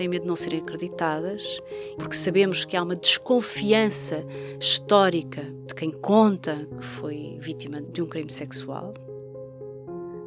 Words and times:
têm 0.00 0.08
medo 0.08 0.22
de 0.22 0.28
não 0.28 0.36
serem 0.36 0.60
acreditadas, 0.60 1.60
porque 1.98 2.16
sabemos 2.16 2.64
que 2.64 2.74
há 2.74 2.82
uma 2.82 2.96
desconfiança 2.96 4.24
histórica 4.58 5.42
de 5.66 5.74
quem 5.74 5.90
conta 5.90 6.66
que 6.74 6.82
foi 6.82 7.36
vítima 7.38 7.82
de 7.82 8.00
um 8.00 8.06
crime 8.06 8.32
sexual. 8.32 8.94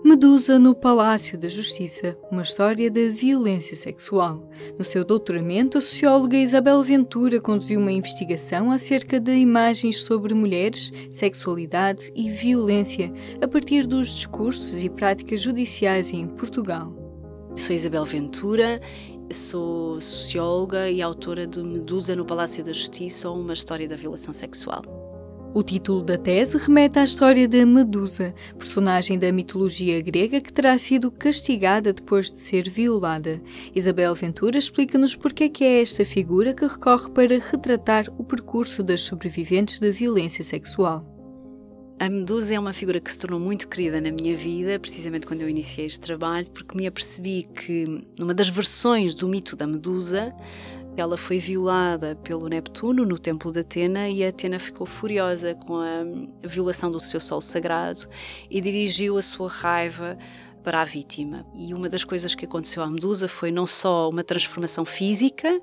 Medusa 0.06 0.60
no 0.60 0.76
Palácio 0.76 1.40
da 1.40 1.50
Justiça, 1.50 2.16
uma 2.30 2.44
história 2.44 2.92
da 2.92 3.10
violência 3.10 3.76
sexual. 3.76 4.42
No 4.78 4.86
seu 4.86 5.04
doutoramento, 5.04 5.80
a 5.80 5.82
socióloga 5.82 6.38
Isabel 6.38 6.84
Ventura 6.84 7.42
conduziu 7.42 7.80
uma 7.80 7.92
investigação 7.92 8.70
acerca 8.70 9.20
de 9.20 9.34
imagens 9.34 10.02
sobre 10.02 10.36
mulheres, 10.36 10.92
sexualidade 11.10 12.12
e 12.14 12.30
violência, 12.30 13.12
a 13.42 13.48
partir 13.48 13.88
dos 13.88 14.10
discursos 14.10 14.84
e 14.84 14.90
práticas 14.90 15.42
judiciais 15.42 16.14
em 16.14 16.28
Portugal. 16.28 16.94
Sou 17.56 17.76
Isabel 17.76 18.04
Ventura, 18.04 18.82
sou 19.32 20.00
socióloga 20.02 20.90
e 20.90 21.02
autora 21.02 21.48
de 21.48 21.62
Medusa 21.64 22.16
no 22.16 22.26
Palácio 22.26 22.64
da 22.64 22.74
Justiça, 22.74 23.30
uma 23.30 23.54
história 23.54 23.88
da 23.88 23.96
violação 23.96 24.34
sexual. 24.34 24.82
O 25.56 25.62
título 25.62 26.02
da 26.02 26.18
tese 26.18 26.58
remete 26.58 26.98
à 26.98 27.04
história 27.04 27.48
da 27.48 27.64
Medusa, 27.64 28.34
personagem 28.58 29.20
da 29.20 29.32
mitologia 29.32 30.02
grega 30.02 30.42
que 30.42 30.52
terá 30.52 30.76
sido 30.80 31.12
castigada 31.12 31.94
depois 31.94 32.32
de 32.32 32.40
ser 32.40 32.68
violada. 32.68 33.40
Isabel 33.76 34.16
Ventura 34.16 34.58
explica-nos 34.58 35.16
porque 35.16 35.44
é 35.44 35.50
que 35.50 35.64
é 35.64 35.82
esta 35.84 36.04
figura 36.04 36.56
que 36.56 36.66
recorre 36.66 37.12
para 37.12 37.38
retratar 37.38 38.06
o 38.18 38.24
percurso 38.24 38.82
das 38.82 39.02
sobreviventes 39.02 39.80
da 39.80 39.92
violência 39.92 40.44
sexual. 40.44 41.13
A 42.00 42.10
Medusa 42.10 42.56
é 42.56 42.60
uma 42.60 42.74
figura 42.74 43.00
que 43.00 43.12
se 43.12 43.18
tornou 43.18 43.40
muito 43.40 43.68
querida 43.68 44.02
na 44.02 44.12
minha 44.12 44.36
vida, 44.36 44.80
precisamente 44.80 45.28
quando 45.28 45.42
eu 45.42 45.50
iniciei 45.50 45.86
este 45.86 46.02
trabalho, 46.02 46.50
porque 46.50 46.76
me 46.76 46.88
apercebi 46.88 47.44
que, 47.44 47.86
numa 48.18 48.34
das 48.34 48.50
versões 48.50 49.16
do 49.16 49.28
mito 49.28 49.56
da 49.56 49.66
Medusa, 49.68 50.34
ela 50.98 51.16
foi 51.16 51.40
violada 51.40 52.16
pelo 52.24 52.48
Neptuno 52.48 53.06
no 53.06 53.18
templo 53.18 53.52
de 53.52 53.60
Atena 53.60 54.10
e 54.10 54.26
Atena 54.26 54.60
ficou 54.60 54.86
furiosa 54.86 55.56
com 55.56 55.78
a 55.78 56.04
violação 56.48 56.92
do 56.92 57.00
seu 57.00 57.22
sol 57.22 57.40
sagrado 57.40 58.08
e 58.50 58.60
dirigiu 58.60 59.18
a 59.18 59.22
sua 59.22 59.48
raiva 59.48 60.18
para 60.64 60.82
a 60.82 60.86
vítima. 60.86 61.46
E 61.54 61.74
uma 61.74 61.90
das 61.90 62.04
coisas 62.04 62.34
que 62.34 62.46
aconteceu 62.46 62.82
à 62.82 62.88
Medusa 62.88 63.28
foi 63.28 63.52
não 63.52 63.66
só 63.66 64.10
uma 64.10 64.24
transformação 64.24 64.86
física, 64.86 65.62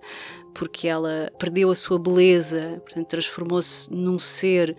porque 0.55 0.87
ela 0.87 1.31
perdeu 1.39 1.71
a 1.71 1.75
sua 1.75 1.99
beleza, 1.99 2.81
portanto 2.85 3.09
transformou-se 3.09 3.91
num 3.91 4.19
ser 4.19 4.77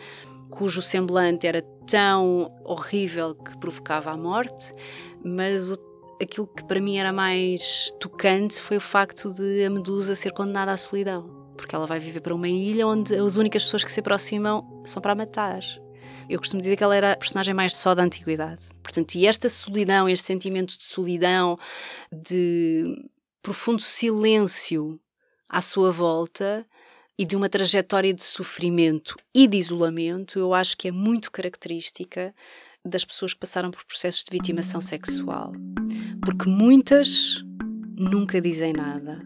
cujo 0.51 0.81
semblante 0.81 1.47
era 1.47 1.63
tão 1.89 2.53
horrível 2.63 3.33
que 3.33 3.57
provocava 3.57 4.11
a 4.11 4.17
morte, 4.17 4.71
mas 5.23 5.71
o 5.71 5.91
aquilo 6.21 6.47
que 6.47 6.63
para 6.63 6.79
mim 6.79 6.97
era 6.97 7.11
mais 7.11 7.91
tocante 7.99 8.61
foi 8.61 8.77
o 8.77 8.81
facto 8.81 9.33
de 9.33 9.65
a 9.65 9.69
Medusa 9.69 10.13
ser 10.13 10.31
condenada 10.31 10.71
à 10.71 10.77
solidão. 10.77 11.51
Porque 11.57 11.75
ela 11.75 11.87
vai 11.87 11.99
viver 11.99 12.21
para 12.21 12.35
uma 12.35 12.47
ilha 12.47 12.87
onde 12.87 13.15
as 13.15 13.35
únicas 13.35 13.63
pessoas 13.63 13.83
que 13.83 13.91
se 13.91 13.99
aproximam 13.99 14.83
são 14.85 15.01
para 15.01 15.13
a 15.13 15.15
matar. 15.15 15.61
Eu 16.29 16.39
costumo 16.39 16.61
dizer 16.61 16.77
que 16.77 16.83
ela 16.83 16.95
era 16.95 17.13
a 17.13 17.17
personagem 17.17 17.53
mais 17.53 17.75
só 17.75 17.93
da 17.93 18.03
antiguidade. 18.03 18.69
Portanto, 18.81 19.15
e 19.15 19.27
esta 19.27 19.49
solidão, 19.49 20.07
este 20.07 20.27
sentimento 20.27 20.77
de 20.77 20.83
solidão, 20.83 21.57
de 22.11 23.09
profundo 23.41 23.81
silêncio 23.81 24.99
à 25.49 25.59
sua 25.59 25.91
volta 25.91 26.65
e 27.21 27.25
de 27.25 27.35
uma 27.35 27.47
trajetória 27.47 28.15
de 28.15 28.23
sofrimento 28.23 29.15
e 29.31 29.45
de 29.45 29.55
isolamento, 29.55 30.39
eu 30.39 30.55
acho 30.55 30.75
que 30.75 30.87
é 30.87 30.91
muito 30.91 31.31
característica 31.31 32.33
das 32.83 33.05
pessoas 33.05 33.31
que 33.31 33.39
passaram 33.39 33.69
por 33.69 33.85
processos 33.85 34.23
de 34.23 34.31
vitimação 34.31 34.81
sexual. 34.81 35.53
Porque 36.25 36.49
muitas 36.49 37.45
nunca 37.95 38.41
dizem 38.41 38.73
nada. 38.73 39.21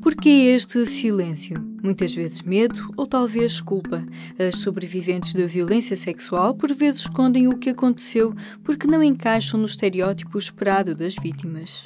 Por 0.00 0.14
que 0.14 0.28
este 0.28 0.86
silêncio? 0.86 1.60
Muitas 1.82 2.14
vezes 2.14 2.40
medo 2.42 2.88
ou 2.96 3.04
talvez 3.04 3.60
culpa. 3.60 4.00
As 4.38 4.60
sobreviventes 4.60 5.34
da 5.34 5.44
violência 5.44 5.96
sexual 5.96 6.54
por 6.54 6.72
vezes 6.72 7.00
escondem 7.00 7.48
o 7.48 7.58
que 7.58 7.70
aconteceu 7.70 8.32
porque 8.62 8.86
não 8.86 9.02
encaixam 9.02 9.58
no 9.58 9.66
estereótipo 9.66 10.38
esperado 10.38 10.94
das 10.94 11.16
vítimas. 11.16 11.82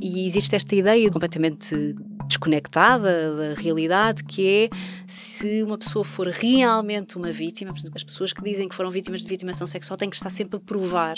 E 0.00 0.24
existe 0.24 0.54
esta 0.54 0.76
ideia 0.76 1.10
completamente 1.10 1.96
desconectada 2.26 3.36
da 3.36 3.60
realidade, 3.60 4.24
que 4.24 4.46
é 4.46 4.76
se 5.06 5.62
uma 5.62 5.78
pessoa 5.78 6.04
for 6.04 6.28
realmente 6.28 7.16
uma 7.16 7.30
vítima, 7.30 7.72
as 7.94 8.04
pessoas 8.04 8.32
que 8.32 8.42
dizem 8.42 8.68
que 8.68 8.74
foram 8.74 8.90
vítimas 8.90 9.20
de 9.20 9.28
vitimação 9.28 9.66
sexual 9.66 9.96
têm 9.96 10.10
que 10.10 10.16
estar 10.16 10.30
sempre 10.30 10.56
a 10.56 10.60
provar 10.60 11.16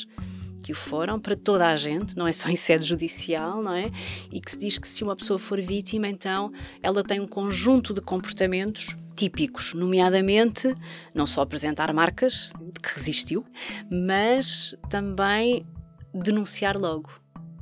que 0.63 0.73
o 0.73 0.75
foram 0.75 1.21
para 1.21 1.37
toda 1.37 1.69
a 1.69 1.77
gente, 1.77 2.17
não 2.17 2.27
é 2.27 2.33
só 2.33 2.49
em 2.49 2.57
sede 2.57 2.85
judicial, 2.85 3.63
não 3.63 3.73
é? 3.73 3.91
E 4.31 4.41
que 4.41 4.51
se 4.51 4.59
diz 4.59 4.79
que 4.79 4.89
se 4.89 5.05
uma 5.05 5.15
pessoa 5.15 5.39
for 5.39 5.61
vítima, 5.61 6.09
então 6.09 6.53
ela 6.83 7.03
tem 7.03 7.21
um 7.21 7.27
conjunto 7.27 7.95
de 7.95 8.01
comportamentos 8.01 8.97
típicos, 9.15 9.75
nomeadamente 9.75 10.75
não 11.15 11.27
só 11.27 11.43
apresentar 11.43 11.93
marcas 11.93 12.53
de 12.61 12.81
que 12.81 12.95
resistiu, 12.95 13.45
mas 13.91 14.75
também 14.89 15.67
denunciar 16.13 16.77
logo 16.77 17.11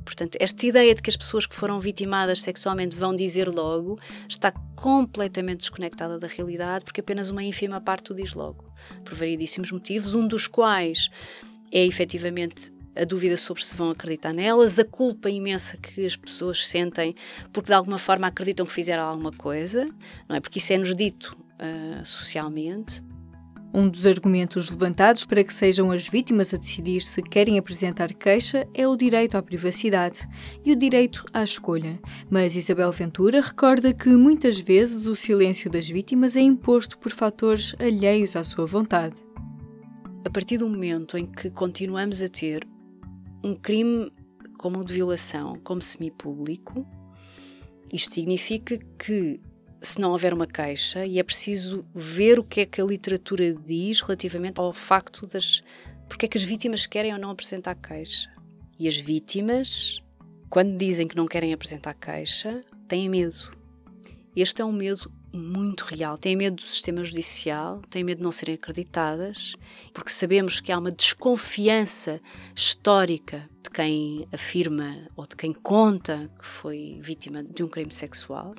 Portanto, 0.07 0.37
esta 0.39 0.65
ideia 0.65 0.95
de 0.95 1.01
que 1.01 1.09
as 1.09 1.17
pessoas 1.17 1.45
que 1.45 1.53
foram 1.53 1.81
vitimadas 1.81 2.39
sexualmente 2.39 2.95
vão 2.95 3.13
dizer 3.13 3.49
logo 3.49 3.99
está 4.29 4.53
completamente 4.73 5.59
desconectada 5.59 6.17
da 6.17 6.27
realidade, 6.27 6.85
porque 6.85 7.01
apenas 7.01 7.29
uma 7.29 7.43
ínfima 7.43 7.81
parte 7.81 8.13
o 8.13 8.15
diz 8.15 8.33
logo, 8.33 8.73
por 9.03 9.13
variedíssimos 9.15 9.69
motivos, 9.69 10.13
um 10.13 10.25
dos 10.25 10.47
quais 10.47 11.09
é 11.73 11.85
efetivamente 11.85 12.71
a 12.95 13.03
dúvida 13.03 13.35
sobre 13.35 13.65
se 13.65 13.75
vão 13.75 13.91
acreditar 13.91 14.31
nelas, 14.31 14.79
a 14.79 14.85
culpa 14.85 15.29
imensa 15.29 15.75
que 15.75 16.05
as 16.05 16.15
pessoas 16.15 16.65
sentem 16.65 17.13
porque 17.51 17.67
de 17.67 17.73
alguma 17.73 17.97
forma 17.97 18.27
acreditam 18.27 18.65
que 18.65 18.71
fizeram 18.71 19.03
alguma 19.03 19.33
coisa, 19.33 19.85
não 20.29 20.37
é? 20.37 20.39
Porque 20.39 20.59
isso 20.59 20.71
é-nos 20.71 20.95
dito 20.95 21.37
uh, 21.59 22.05
socialmente. 22.05 23.03
Um 23.79 23.87
dos 23.87 24.07
argumentos 24.07 24.71
levantados 24.71 25.23
para 25.23 25.43
que 25.43 25.53
sejam 25.53 25.91
as 25.91 26.07
vítimas 26.07 26.51
a 26.51 26.57
decidir 26.57 26.99
se 26.99 27.21
querem 27.21 27.59
apresentar 27.59 28.11
queixa 28.11 28.67
é 28.73 28.87
o 28.87 28.97
direito 28.97 29.37
à 29.37 29.41
privacidade 29.43 30.27
e 30.65 30.71
o 30.71 30.75
direito 30.75 31.23
à 31.31 31.43
escolha. 31.43 31.99
Mas 32.27 32.55
Isabel 32.55 32.91
Ventura 32.91 33.39
recorda 33.39 33.93
que 33.93 34.09
muitas 34.09 34.57
vezes 34.57 35.05
o 35.05 35.15
silêncio 35.15 35.69
das 35.69 35.87
vítimas 35.87 36.35
é 36.35 36.41
imposto 36.41 36.97
por 36.97 37.11
fatores 37.11 37.75
alheios 37.77 38.35
à 38.35 38.43
sua 38.43 38.65
vontade. 38.65 39.21
A 40.25 40.29
partir 40.31 40.57
do 40.57 40.67
momento 40.67 41.15
em 41.15 41.27
que 41.27 41.51
continuamos 41.51 42.23
a 42.23 42.27
ter 42.27 42.67
um 43.43 43.53
crime 43.53 44.11
como 44.57 44.79
o 44.79 44.83
de 44.83 44.95
violação 44.95 45.59
como 45.63 45.83
semipúblico, 45.83 46.83
isto 47.93 48.11
significa 48.11 48.75
que 48.97 49.39
se 49.81 49.99
não 49.99 50.11
houver 50.11 50.33
uma 50.33 50.47
queixa 50.47 51.05
e 51.05 51.19
é 51.19 51.23
preciso 51.23 51.85
ver 51.93 52.39
o 52.39 52.43
que 52.43 52.61
é 52.61 52.65
que 52.65 52.81
a 52.81 52.85
literatura 52.85 53.53
diz 53.53 54.01
relativamente 54.01 54.59
ao 54.59 54.73
facto 54.73 55.27
das 55.27 55.61
porque 56.07 56.25
é 56.25 56.29
que 56.29 56.37
as 56.37 56.43
vítimas 56.43 56.87
querem 56.87 57.13
ou 57.13 57.19
não 57.19 57.29
apresentar 57.29 57.75
queixa. 57.75 58.31
E 58.79 58.87
as 58.87 58.97
vítimas, 58.97 60.01
quando 60.49 60.77
dizem 60.77 61.07
que 61.07 61.15
não 61.15 61.25
querem 61.25 61.53
apresentar 61.53 61.93
queixa, 61.93 62.61
têm 62.87 63.09
medo. 63.09 63.51
Este 64.35 64.61
é 64.61 64.65
um 64.65 64.71
medo 64.71 65.11
muito 65.33 65.81
real. 65.81 66.17
Têm 66.17 66.35
medo 66.35 66.55
do 66.55 66.61
sistema 66.61 67.03
judicial, 67.03 67.81
têm 67.89 68.03
medo 68.03 68.19
de 68.19 68.23
não 68.23 68.31
serem 68.31 68.55
acreditadas, 68.55 69.55
porque 69.93 70.09
sabemos 70.09 70.61
que 70.61 70.71
há 70.71 70.79
uma 70.79 70.91
desconfiança 70.91 72.21
histórica 72.55 73.49
de 73.63 73.69
quem 73.69 74.27
afirma 74.31 75.09
ou 75.15 75.25
de 75.27 75.35
quem 75.35 75.53
conta 75.53 76.31
que 76.39 76.45
foi 76.45 76.99
vítima 77.01 77.43
de 77.43 77.63
um 77.63 77.67
crime 77.67 77.91
sexual 77.91 78.55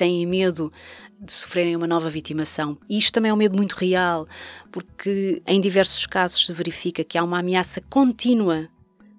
têm 0.00 0.26
medo 0.26 0.72
de 1.20 1.30
sofrerem 1.30 1.76
uma 1.76 1.86
nova 1.86 2.08
vitimação. 2.08 2.78
E 2.88 2.96
isto 2.96 3.12
também 3.12 3.30
é 3.30 3.34
um 3.34 3.36
medo 3.36 3.56
muito 3.56 3.74
real, 3.74 4.26
porque 4.72 5.42
em 5.46 5.60
diversos 5.60 6.06
casos 6.06 6.46
se 6.46 6.52
verifica 6.52 7.04
que 7.04 7.18
há 7.18 7.22
uma 7.22 7.38
ameaça 7.38 7.82
contínua 7.82 8.68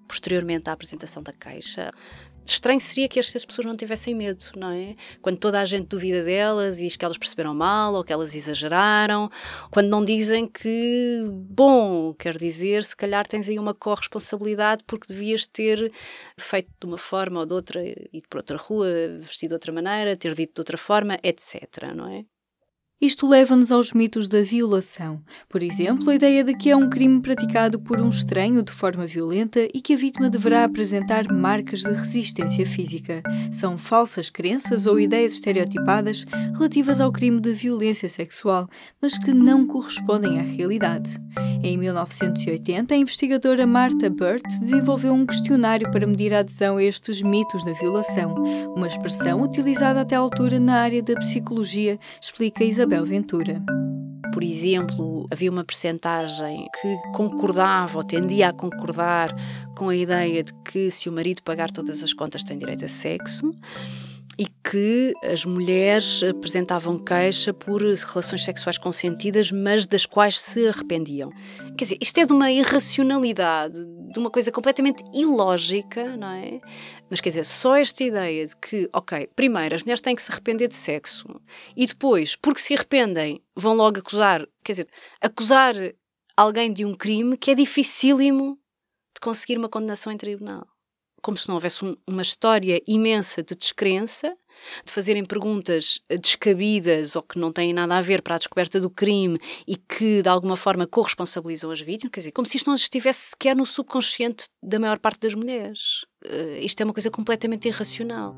posteriormente 0.08 0.68
à 0.68 0.72
apresentação 0.72 1.22
da 1.22 1.32
queixa. 1.32 1.92
Estranho 2.44 2.80
seria 2.80 3.08
que 3.08 3.18
estas 3.18 3.44
pessoas 3.44 3.66
não 3.66 3.76
tivessem 3.76 4.14
medo, 4.14 4.44
não 4.56 4.70
é? 4.70 4.96
Quando 5.20 5.38
toda 5.38 5.60
a 5.60 5.64
gente 5.64 5.86
duvida 5.86 6.22
delas 6.22 6.78
e 6.78 6.84
diz 6.84 6.96
que 6.96 7.04
elas 7.04 7.16
perceberam 7.16 7.54
mal 7.54 7.94
ou 7.94 8.04
que 8.04 8.12
elas 8.12 8.34
exageraram, 8.34 9.30
quando 9.70 9.88
não 9.88 10.04
dizem 10.04 10.46
que, 10.46 11.24
bom, 11.28 12.12
quer 12.14 12.36
dizer, 12.36 12.84
se 12.84 12.96
calhar 12.96 13.26
tens 13.26 13.48
aí 13.48 13.58
uma 13.58 13.74
corresponsabilidade 13.74 14.82
porque 14.86 15.06
devias 15.08 15.46
ter 15.46 15.92
feito 16.36 16.70
de 16.80 16.86
uma 16.86 16.98
forma 16.98 17.40
ou 17.40 17.46
de 17.46 17.54
outra, 17.54 17.82
ido 17.84 18.28
por 18.28 18.38
outra 18.38 18.56
rua, 18.56 18.88
vestido 19.20 19.50
de 19.50 19.54
outra 19.54 19.72
maneira, 19.72 20.16
ter 20.16 20.34
dito 20.34 20.54
de 20.54 20.60
outra 20.60 20.78
forma, 20.78 21.18
etc, 21.22 21.94
não 21.94 22.08
é? 22.08 22.24
Isto 23.02 23.26
leva-nos 23.26 23.72
aos 23.72 23.92
mitos 23.92 24.28
da 24.28 24.42
violação. 24.42 25.20
Por 25.48 25.60
exemplo, 25.60 26.08
a 26.08 26.14
ideia 26.14 26.44
de 26.44 26.54
que 26.54 26.70
é 26.70 26.76
um 26.76 26.88
crime 26.88 27.20
praticado 27.20 27.80
por 27.80 28.00
um 28.00 28.08
estranho 28.08 28.62
de 28.62 28.70
forma 28.70 29.04
violenta 29.08 29.66
e 29.74 29.80
que 29.80 29.94
a 29.94 29.96
vítima 29.96 30.30
deverá 30.30 30.62
apresentar 30.62 31.26
marcas 31.26 31.80
de 31.80 31.92
resistência 31.92 32.64
física. 32.64 33.20
São 33.50 33.76
falsas 33.76 34.30
crenças 34.30 34.86
ou 34.86 35.00
ideias 35.00 35.32
estereotipadas 35.32 36.24
relativas 36.54 37.00
ao 37.00 37.10
crime 37.10 37.40
de 37.40 37.52
violência 37.52 38.08
sexual, 38.08 38.68
mas 39.00 39.18
que 39.18 39.34
não 39.34 39.66
correspondem 39.66 40.38
à 40.38 40.42
realidade. 40.42 41.10
Em 41.64 41.76
1980, 41.76 42.94
a 42.94 42.96
investigadora 42.96 43.66
Martha 43.66 44.08
Burt 44.10 44.42
desenvolveu 44.60 45.12
um 45.12 45.26
questionário 45.26 45.90
para 45.90 46.06
medir 46.06 46.32
a 46.34 46.40
adesão 46.40 46.76
a 46.76 46.84
estes 46.84 47.20
mitos 47.20 47.64
da 47.64 47.72
violação, 47.72 48.34
uma 48.76 48.86
expressão 48.86 49.42
utilizada 49.42 50.02
até 50.02 50.14
à 50.14 50.18
altura 50.18 50.60
na 50.60 50.80
área 50.80 51.02
da 51.02 51.14
psicologia, 51.14 51.98
explica 52.20 52.62
Isabel 52.62 52.91
Isabel 52.92 53.06
Ventura. 53.06 53.62
Por 54.34 54.44
exemplo, 54.44 55.26
havia 55.30 55.50
uma 55.50 55.64
percentagem 55.64 56.66
que 56.78 56.96
concordava 57.14 57.96
ou 57.96 58.04
tendia 58.04 58.50
a 58.50 58.52
concordar 58.52 59.34
com 59.74 59.88
a 59.88 59.96
ideia 59.96 60.44
de 60.44 60.52
que 60.62 60.90
se 60.90 61.08
o 61.08 61.12
marido 61.12 61.42
pagar 61.42 61.70
todas 61.70 62.02
as 62.02 62.12
contas 62.12 62.44
tem 62.44 62.58
direito 62.58 62.84
a 62.84 62.88
sexo 62.88 63.50
e 64.38 64.46
que 64.46 65.12
as 65.22 65.44
mulheres 65.44 66.22
apresentavam 66.22 66.98
queixa 66.98 67.52
por 67.52 67.82
relações 67.82 68.44
sexuais 68.44 68.78
consentidas, 68.78 69.52
mas 69.52 69.86
das 69.86 70.06
quais 70.06 70.38
se 70.38 70.66
arrependiam. 70.66 71.30
Quer 71.76 71.84
dizer, 71.84 71.98
isto 72.00 72.18
é 72.18 72.24
de 72.24 72.32
uma 72.32 72.50
irracionalidade, 72.50 73.78
de 74.12 74.18
uma 74.18 74.30
coisa 74.30 74.50
completamente 74.50 75.02
ilógica, 75.14 76.16
não 76.16 76.28
é? 76.28 76.60
Mas 77.10 77.20
quer 77.20 77.30
dizer, 77.30 77.44
só 77.44 77.76
esta 77.76 78.02
ideia 78.02 78.46
de 78.46 78.56
que, 78.56 78.88
ok, 78.92 79.28
primeiro 79.36 79.74
as 79.74 79.82
mulheres 79.82 80.00
têm 80.00 80.14
que 80.14 80.22
se 80.22 80.32
arrepender 80.32 80.68
de 80.68 80.76
sexo 80.76 81.26
e 81.76 81.86
depois, 81.86 82.36
porque 82.36 82.60
se 82.60 82.74
arrependem, 82.74 83.42
vão 83.54 83.74
logo 83.74 83.98
acusar, 83.98 84.46
quer 84.64 84.72
dizer, 84.72 84.88
acusar 85.20 85.74
alguém 86.36 86.72
de 86.72 86.84
um 86.84 86.94
crime 86.94 87.36
que 87.36 87.50
é 87.50 87.54
dificílimo 87.54 88.58
de 89.14 89.20
conseguir 89.20 89.58
uma 89.58 89.68
condenação 89.68 90.12
em 90.12 90.16
tribunal 90.16 90.66
como 91.22 91.36
se 91.36 91.48
não 91.48 91.54
houvesse 91.54 91.84
um, 91.84 91.96
uma 92.06 92.22
história 92.22 92.82
imensa 92.86 93.42
de 93.42 93.54
descrença, 93.54 94.36
de 94.84 94.92
fazerem 94.92 95.24
perguntas 95.24 96.00
descabidas 96.20 97.16
ou 97.16 97.22
que 97.22 97.38
não 97.38 97.52
têm 97.52 97.72
nada 97.72 97.96
a 97.96 98.02
ver 98.02 98.22
para 98.22 98.34
a 98.34 98.38
descoberta 98.38 98.80
do 98.80 98.90
crime 98.90 99.38
e 99.66 99.76
que 99.76 100.22
de 100.22 100.28
alguma 100.28 100.56
forma 100.56 100.86
corresponsabilizam 100.86 101.70
as 101.70 101.80
vítimas, 101.80 102.12
quer 102.12 102.20
dizer, 102.20 102.32
como 102.32 102.46
se 102.46 102.56
isto 102.56 102.66
não 102.66 102.74
estivesse 102.74 103.30
sequer 103.30 103.56
no 103.56 103.64
subconsciente 103.64 104.48
da 104.62 104.78
maior 104.78 104.98
parte 104.98 105.20
das 105.20 105.34
mulheres. 105.34 106.04
Uh, 106.24 106.58
isto 106.60 106.80
é 106.80 106.84
uma 106.84 106.92
coisa 106.92 107.10
completamente 107.10 107.68
irracional. 107.68 108.36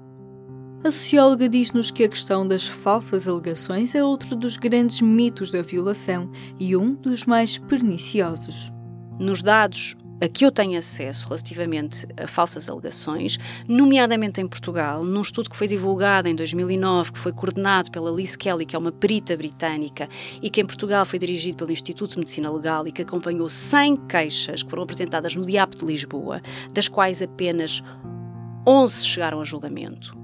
A 0.84 0.90
socióloga 0.90 1.48
diz-nos 1.48 1.90
que 1.90 2.04
a 2.04 2.08
questão 2.08 2.46
das 2.46 2.66
falsas 2.66 3.26
alegações 3.26 3.94
é 3.94 4.04
outro 4.04 4.36
dos 4.36 4.58
grandes 4.58 5.00
mitos 5.00 5.50
da 5.50 5.62
violação 5.62 6.30
e 6.60 6.76
um 6.76 6.94
dos 6.94 7.24
mais 7.24 7.56
perniciosos. 7.56 8.70
Nos 9.18 9.40
dados 9.40 9.96
a 10.20 10.28
que 10.28 10.44
eu 10.44 10.50
tenho 10.50 10.78
acesso 10.78 11.26
relativamente 11.26 12.06
a 12.16 12.26
falsas 12.26 12.68
alegações, 12.68 13.38
nomeadamente 13.68 14.40
em 14.40 14.46
Portugal, 14.46 15.04
num 15.04 15.22
estudo 15.22 15.50
que 15.50 15.56
foi 15.56 15.66
divulgado 15.66 16.28
em 16.28 16.34
2009, 16.34 17.12
que 17.12 17.18
foi 17.18 17.32
coordenado 17.32 17.90
pela 17.90 18.10
Liz 18.10 18.36
Kelly, 18.36 18.64
que 18.64 18.76
é 18.76 18.78
uma 18.78 18.92
perita 18.92 19.36
britânica, 19.36 20.08
e 20.40 20.48
que 20.48 20.60
em 20.60 20.66
Portugal 20.66 21.04
foi 21.04 21.18
dirigido 21.18 21.56
pelo 21.56 21.72
Instituto 21.72 22.12
de 22.12 22.18
Medicina 22.18 22.50
Legal 22.50 22.86
e 22.86 22.92
que 22.92 23.02
acompanhou 23.02 23.48
100 23.48 23.96
queixas 24.08 24.62
que 24.62 24.70
foram 24.70 24.84
apresentadas 24.84 25.34
no 25.36 25.44
DIAP 25.44 25.76
de 25.76 25.84
Lisboa, 25.84 26.40
das 26.72 26.88
quais 26.88 27.20
apenas 27.20 27.82
11 28.66 29.04
chegaram 29.04 29.40
a 29.40 29.44
julgamento. 29.44 30.16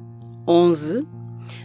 11, 0.46 1.06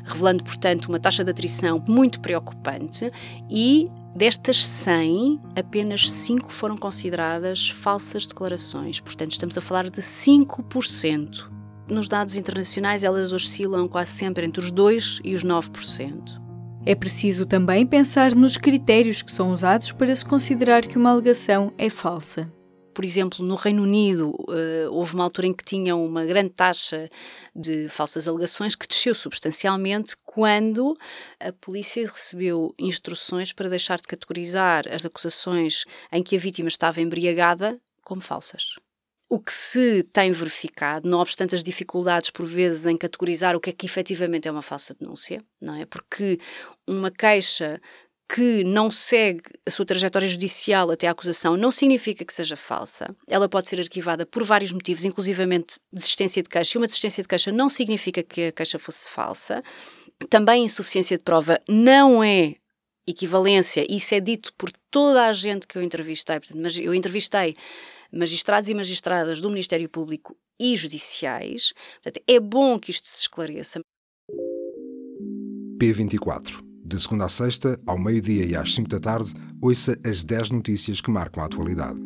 revelando, 0.03 0.43
portanto, 0.43 0.87
uma 0.87 0.99
taxa 0.99 1.23
de 1.23 1.31
atrição 1.31 1.83
muito 1.87 2.19
preocupante 2.19 3.11
e 3.49 3.89
Destas 4.15 4.65
100, 4.65 5.41
apenas 5.57 6.09
5 6.09 6.49
foram 6.49 6.77
consideradas 6.77 7.69
falsas 7.69 8.25
declarações, 8.25 9.01
portanto, 9.01 9.31
estamos 9.31 9.57
a 9.57 9.61
falar 9.61 9.89
de 9.89 10.01
5%. 10.01 11.51
Nos 11.89 12.07
dados 12.07 12.37
internacionais, 12.37 13.03
elas 13.03 13.33
oscilam 13.33 13.89
quase 13.89 14.11
sempre 14.11 14.45
entre 14.45 14.61
os 14.61 14.71
2% 14.71 15.19
e 15.21 15.35
os 15.35 15.43
9%. 15.43 16.41
É 16.85 16.95
preciso 16.95 17.45
também 17.45 17.85
pensar 17.85 18.33
nos 18.33 18.55
critérios 18.55 19.21
que 19.21 19.31
são 19.31 19.51
usados 19.51 19.91
para 19.91 20.15
se 20.15 20.23
considerar 20.23 20.87
que 20.87 20.97
uma 20.97 21.11
alegação 21.11 21.73
é 21.77 21.89
falsa 21.89 22.49
por 22.95 23.03
exemplo, 23.03 23.45
no 23.45 23.55
Reino 23.55 23.83
Unido, 23.83 24.29
uh, 24.29 24.89
houve 24.89 25.13
uma 25.13 25.25
altura 25.25 25.47
em 25.47 25.53
que 25.53 25.65
tinham 25.65 26.03
uma 26.03 26.25
grande 26.25 26.51
taxa 26.51 27.09
de 27.53 27.89
falsas 27.89 28.25
alegações 28.25 28.73
que 28.73 28.87
desceu 28.87 29.13
substancialmente 29.13 30.15
quando 30.23 30.97
a 31.37 31.51
polícia 31.51 32.07
recebeu 32.07 32.73
instruções 32.79 33.51
para 33.51 33.67
deixar 33.67 33.97
de 33.97 34.03
categorizar 34.03 34.85
as 34.89 35.05
acusações 35.05 35.83
em 36.09 36.23
que 36.23 36.37
a 36.37 36.39
vítima 36.39 36.69
estava 36.69 37.01
embriagada 37.01 37.77
como 38.01 38.21
falsas. 38.21 38.75
O 39.27 39.39
que 39.39 39.51
se 39.51 40.03
tem 40.13 40.31
verificado, 40.31 41.09
não 41.09 41.19
obstante 41.19 41.53
as 41.53 41.63
dificuldades 41.63 42.29
por 42.29 42.45
vezes 42.45 42.85
em 42.85 42.95
categorizar 42.95 43.55
o 43.55 43.59
que 43.59 43.71
é 43.71 43.73
que 43.73 43.85
efetivamente 43.85 44.47
é 44.47 44.51
uma 44.51 44.61
falsa 44.61 44.95
denúncia, 44.97 45.43
não 45.59 45.75
é? 45.75 45.85
Porque 45.85 46.39
uma 46.87 47.11
queixa 47.11 47.81
que 48.27 48.63
não 48.63 48.89
segue 48.89 49.43
a 49.65 49.71
sua 49.71 49.85
trajetória 49.85 50.27
judicial 50.27 50.89
até 50.89 51.07
à 51.07 51.11
acusação 51.11 51.55
não 51.55 51.71
significa 51.71 52.25
que 52.25 52.33
seja 52.33 52.55
falsa. 52.55 53.15
Ela 53.27 53.47
pode 53.47 53.67
ser 53.67 53.79
arquivada 53.79 54.25
por 54.25 54.43
vários 54.43 54.73
motivos, 54.73 55.05
inclusivamente 55.05 55.79
desistência 55.93 56.41
de 56.41 56.49
queixa. 56.49 56.77
E 56.77 56.79
uma 56.79 56.87
desistência 56.87 57.21
de 57.21 57.27
queixa 57.27 57.51
não 57.51 57.69
significa 57.69 58.23
que 58.23 58.47
a 58.47 58.51
queixa 58.51 58.79
fosse 58.79 59.07
falsa. 59.07 59.63
Também 60.29 60.63
insuficiência 60.63 61.17
de 61.17 61.23
prova 61.23 61.61
não 61.69 62.23
é 62.23 62.55
equivalência. 63.07 63.85
Isso 63.87 64.15
é 64.15 64.19
dito 64.19 64.53
por 64.57 64.71
toda 64.89 65.27
a 65.27 65.33
gente 65.33 65.67
que 65.67 65.77
eu 65.77 65.83
entrevistei. 65.83 66.39
Mas 66.55 66.79
eu 66.79 66.95
entrevistei 66.95 67.55
magistrados 68.11 68.69
e 68.69 68.73
magistradas 68.73 69.39
do 69.39 69.49
Ministério 69.49 69.87
Público 69.87 70.35
e 70.59 70.75
judiciais. 70.75 71.73
Portanto, 72.01 72.23
é 72.27 72.39
bom 72.39 72.79
que 72.79 72.89
isto 72.89 73.07
se 73.07 73.21
esclareça. 73.21 73.81
P24 75.79 76.64
de 76.85 76.99
segunda 76.99 77.25
a 77.25 77.29
sexta, 77.29 77.79
ao 77.87 77.97
meio-dia 77.97 78.45
e 78.45 78.55
às 78.55 78.75
5 78.75 78.87
da 78.87 78.99
tarde, 78.99 79.33
ouça 79.59 79.97
as 80.05 80.23
10 80.23 80.51
notícias 80.51 81.01
que 81.01 81.09
marcam 81.09 81.41
a 81.41 81.47
atualidade. 81.47 81.99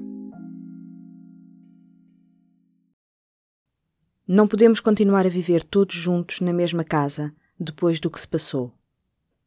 Não 4.26 4.48
podemos 4.48 4.80
continuar 4.80 5.26
a 5.26 5.30
viver 5.30 5.64
todos 5.64 5.96
juntos 5.96 6.40
na 6.40 6.54
mesma 6.54 6.86
casa 6.86 7.34
depois 7.60 8.00
do 8.00 8.10
que 8.10 8.20
se 8.20 8.28
passou. 8.28 8.72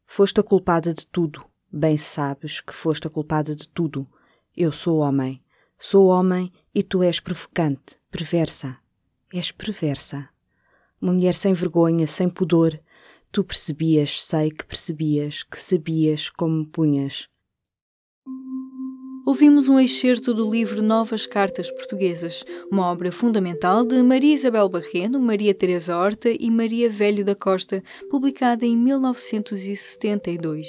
Foste 0.05 0.39
a 0.39 0.43
culpada 0.43 0.93
de 0.93 1.07
tudo. 1.07 1.43
Bem 1.71 1.97
sabes 1.97 2.61
que 2.61 2.73
foste 2.73 3.07
a 3.07 3.09
culpada 3.09 3.55
de 3.55 3.67
tudo. 3.67 4.07
Eu 4.55 4.71
sou 4.71 4.99
homem. 4.99 5.41
Sou 5.79 6.07
homem 6.07 6.51
e 6.75 6.83
tu 6.83 7.01
és 7.01 7.19
provocante, 7.19 7.97
perversa. 8.11 8.77
És 9.33 9.51
perversa. 9.51 10.29
Uma 11.01 11.13
mulher 11.13 11.33
sem 11.33 11.53
vergonha, 11.53 12.05
sem 12.05 12.29
pudor, 12.29 12.79
Tu 13.33 13.43
percebias, 13.43 14.23
sei 14.23 14.51
que 14.51 14.63
percebias, 14.63 15.41
que 15.41 15.57
sabias 15.57 16.29
como 16.29 16.67
punhas 16.67 17.27
ouvimos 19.25 19.69
um 19.69 19.79
excerto 19.79 20.33
do 20.33 20.49
livro 20.49 20.81
Novas 20.81 21.25
Cartas 21.25 21.71
Portuguesas, 21.71 22.43
uma 22.69 22.91
obra 22.91 23.09
fundamental 23.11 23.85
de 23.85 24.03
Maria 24.03 24.33
Isabel 24.33 24.67
Barreno, 24.67 25.17
Maria 25.19 25.53
Teresa 25.53 25.97
Horta 25.97 26.29
e 26.29 26.51
Maria 26.51 26.89
Velho 26.89 27.23
da 27.23 27.33
Costa, 27.33 27.81
publicada 28.09 28.65
em 28.65 28.75
1972. 28.75 30.67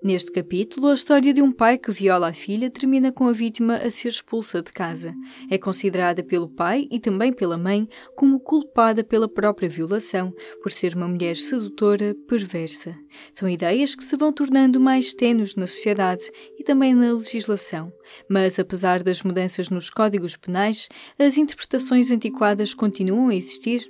Neste 0.00 0.30
capítulo, 0.30 0.86
a 0.88 0.94
história 0.94 1.34
de 1.34 1.42
um 1.42 1.50
pai 1.50 1.78
que 1.78 1.90
viola 1.90 2.28
a 2.28 2.32
filha 2.32 2.70
termina 2.70 3.10
com 3.10 3.26
a 3.26 3.32
vítima 3.32 3.76
a 3.76 3.90
ser 3.90 4.08
expulsa 4.08 4.62
de 4.62 4.70
casa. 4.70 5.12
É 5.50 5.58
considerada 5.58 6.22
pelo 6.22 6.48
pai 6.48 6.86
e 6.90 7.00
também 7.00 7.32
pela 7.32 7.58
mãe 7.58 7.88
como 8.14 8.38
culpada 8.38 9.02
pela 9.02 9.28
própria 9.28 9.68
violação, 9.68 10.32
por 10.62 10.70
ser 10.70 10.94
uma 10.94 11.08
mulher 11.08 11.36
sedutora, 11.36 12.14
perversa. 12.28 12.96
São 13.34 13.48
ideias 13.48 13.96
que 13.96 14.04
se 14.04 14.16
vão 14.16 14.32
tornando 14.32 14.78
mais 14.78 15.12
tenues 15.12 15.56
na 15.56 15.66
sociedade 15.66 16.30
e 16.58 16.62
também 16.62 16.94
na 16.94 17.12
legislação. 17.12 17.95
Mas, 18.28 18.58
apesar 18.58 19.02
das 19.02 19.22
mudanças 19.22 19.70
nos 19.70 19.90
códigos 19.90 20.36
penais, 20.36 20.88
as 21.18 21.36
interpretações 21.36 22.10
antiquadas 22.10 22.74
continuam 22.74 23.28
a 23.28 23.34
existir? 23.34 23.88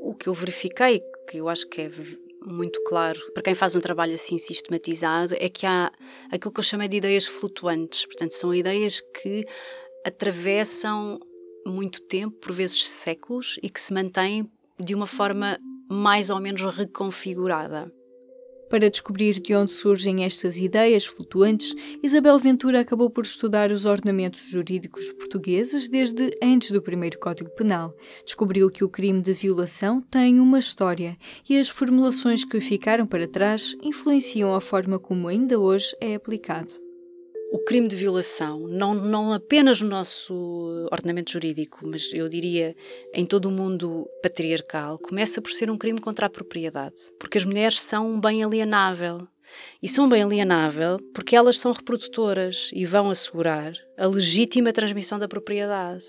O 0.00 0.14
que 0.14 0.28
eu 0.28 0.34
verifiquei, 0.34 1.00
que 1.28 1.38
eu 1.38 1.48
acho 1.48 1.68
que 1.68 1.82
é 1.82 1.90
muito 2.44 2.82
claro 2.84 3.20
para 3.32 3.42
quem 3.42 3.54
faz 3.54 3.76
um 3.76 3.80
trabalho 3.80 4.14
assim 4.14 4.36
sistematizado, 4.36 5.34
é 5.38 5.48
que 5.48 5.64
há 5.64 5.90
aquilo 6.30 6.52
que 6.52 6.60
eu 6.60 6.64
chamo 6.64 6.88
de 6.88 6.96
ideias 6.96 7.26
flutuantes. 7.26 8.04
Portanto, 8.04 8.32
são 8.32 8.54
ideias 8.54 9.00
que 9.00 9.44
atravessam 10.04 11.20
muito 11.64 12.02
tempo, 12.02 12.36
por 12.38 12.52
vezes 12.52 12.88
séculos, 12.88 13.58
e 13.62 13.70
que 13.70 13.80
se 13.80 13.92
mantêm 13.92 14.50
de 14.78 14.94
uma 14.94 15.06
forma 15.06 15.58
mais 15.88 16.30
ou 16.30 16.40
menos 16.40 16.62
reconfigurada. 16.62 17.92
Para 18.72 18.88
descobrir 18.88 19.38
de 19.38 19.54
onde 19.54 19.70
surgem 19.70 20.24
estas 20.24 20.56
ideias 20.56 21.04
flutuantes, 21.04 21.74
Isabel 22.02 22.38
Ventura 22.38 22.80
acabou 22.80 23.10
por 23.10 23.22
estudar 23.22 23.70
os 23.70 23.84
ordenamentos 23.84 24.40
jurídicos 24.48 25.12
portugueses 25.12 25.90
desde 25.90 26.30
antes 26.42 26.70
do 26.70 26.80
primeiro 26.80 27.18
Código 27.18 27.50
Penal. 27.50 27.94
Descobriu 28.24 28.70
que 28.70 28.82
o 28.82 28.88
crime 28.88 29.20
de 29.20 29.34
violação 29.34 30.00
tem 30.00 30.40
uma 30.40 30.58
história 30.58 31.18
e 31.46 31.58
as 31.58 31.68
formulações 31.68 32.46
que 32.46 32.62
ficaram 32.62 33.06
para 33.06 33.28
trás 33.28 33.76
influenciam 33.82 34.54
a 34.54 34.60
forma 34.60 34.98
como 34.98 35.28
ainda 35.28 35.60
hoje 35.60 35.94
é 36.00 36.14
aplicado 36.14 36.81
o 37.52 37.58
crime 37.58 37.86
de 37.86 37.94
violação, 37.94 38.66
não, 38.66 38.94
não 38.94 39.30
apenas 39.30 39.82
no 39.82 39.88
nosso 39.88 40.34
ordenamento 40.90 41.30
jurídico, 41.30 41.86
mas 41.86 42.10
eu 42.14 42.26
diria 42.26 42.74
em 43.12 43.26
todo 43.26 43.44
o 43.44 43.50
mundo 43.50 44.08
patriarcal, 44.22 44.98
começa 44.98 45.42
por 45.42 45.50
ser 45.50 45.70
um 45.70 45.76
crime 45.76 46.00
contra 46.00 46.26
a 46.26 46.30
propriedade. 46.30 47.12
Porque 47.20 47.36
as 47.36 47.44
mulheres 47.44 47.78
são 47.78 48.10
um 48.10 48.18
bem 48.18 48.42
alienável. 48.42 49.28
E 49.82 49.88
são 49.88 50.08
bem 50.08 50.22
alienável 50.22 50.98
porque 51.12 51.36
elas 51.36 51.58
são 51.58 51.72
reprodutoras 51.72 52.70
e 52.72 52.86
vão 52.86 53.10
assegurar 53.10 53.74
a 53.98 54.06
legítima 54.06 54.72
transmissão 54.72 55.18
da 55.18 55.28
propriedade. 55.28 56.04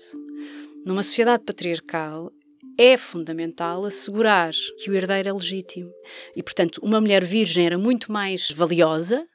Numa 0.86 1.02
sociedade 1.02 1.44
patriarcal, 1.44 2.32
é 2.78 2.96
fundamental 2.96 3.84
assegurar 3.84 4.52
que 4.82 4.90
o 4.90 4.94
herdeiro 4.94 5.28
é 5.28 5.32
legítimo. 5.32 5.92
E, 6.34 6.42
portanto, 6.42 6.80
uma 6.82 7.02
mulher 7.02 7.22
virgem 7.22 7.66
era 7.66 7.76
muito 7.76 8.10
mais 8.10 8.50
valiosa 8.50 9.26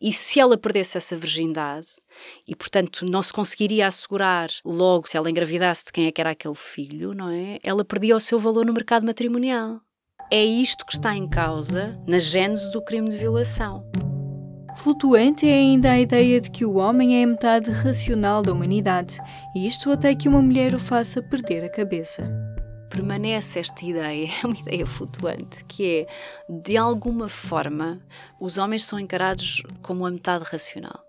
e 0.00 0.12
se 0.12 0.40
ela 0.40 0.56
perdesse 0.56 0.96
essa 0.96 1.16
virgindade, 1.16 1.88
e 2.46 2.56
portanto 2.56 3.04
não 3.04 3.20
se 3.20 3.32
conseguiria 3.32 3.86
assegurar 3.86 4.48
logo 4.64 5.08
se 5.08 5.16
ela 5.16 5.30
engravidasse 5.30 5.84
de 5.84 5.92
quem 5.92 6.06
é 6.06 6.12
que 6.12 6.20
era 6.20 6.30
aquele 6.30 6.54
filho, 6.54 7.12
não 7.12 7.28
é? 7.28 7.58
Ela 7.62 7.84
perdia 7.84 8.16
o 8.16 8.20
seu 8.20 8.38
valor 8.38 8.64
no 8.64 8.72
mercado 8.72 9.04
matrimonial. 9.04 9.80
É 10.30 10.42
isto 10.44 10.86
que 10.86 10.92
está 10.92 11.14
em 11.14 11.28
causa 11.28 11.98
na 12.06 12.18
gênese 12.18 12.70
do 12.70 12.82
crime 12.82 13.08
de 13.08 13.16
violação. 13.16 13.84
Flutuante 14.76 15.46
é 15.46 15.54
ainda 15.54 15.90
a 15.90 16.00
ideia 16.00 16.40
de 16.40 16.50
que 16.50 16.64
o 16.64 16.76
homem 16.76 17.20
é 17.20 17.24
a 17.24 17.26
metade 17.26 17.70
racional 17.70 18.40
da 18.40 18.52
humanidade, 18.52 19.18
e 19.54 19.66
isto 19.66 19.90
até 19.90 20.14
que 20.14 20.28
uma 20.28 20.40
mulher 20.40 20.74
o 20.74 20.78
faça 20.78 21.20
perder 21.20 21.64
a 21.64 21.68
cabeça 21.68 22.49
permanece 22.90 23.60
esta 23.60 23.84
ideia, 23.84 24.28
é 24.42 24.46
uma 24.46 24.58
ideia 24.58 24.86
flutuante, 24.86 25.64
que 25.64 26.00
é, 26.00 26.06
de 26.48 26.76
alguma 26.76 27.28
forma, 27.28 28.00
os 28.38 28.58
homens 28.58 28.84
são 28.84 28.98
encarados 28.98 29.62
como 29.80 30.04
a 30.04 30.10
metade 30.10 30.44
racional. 30.44 31.00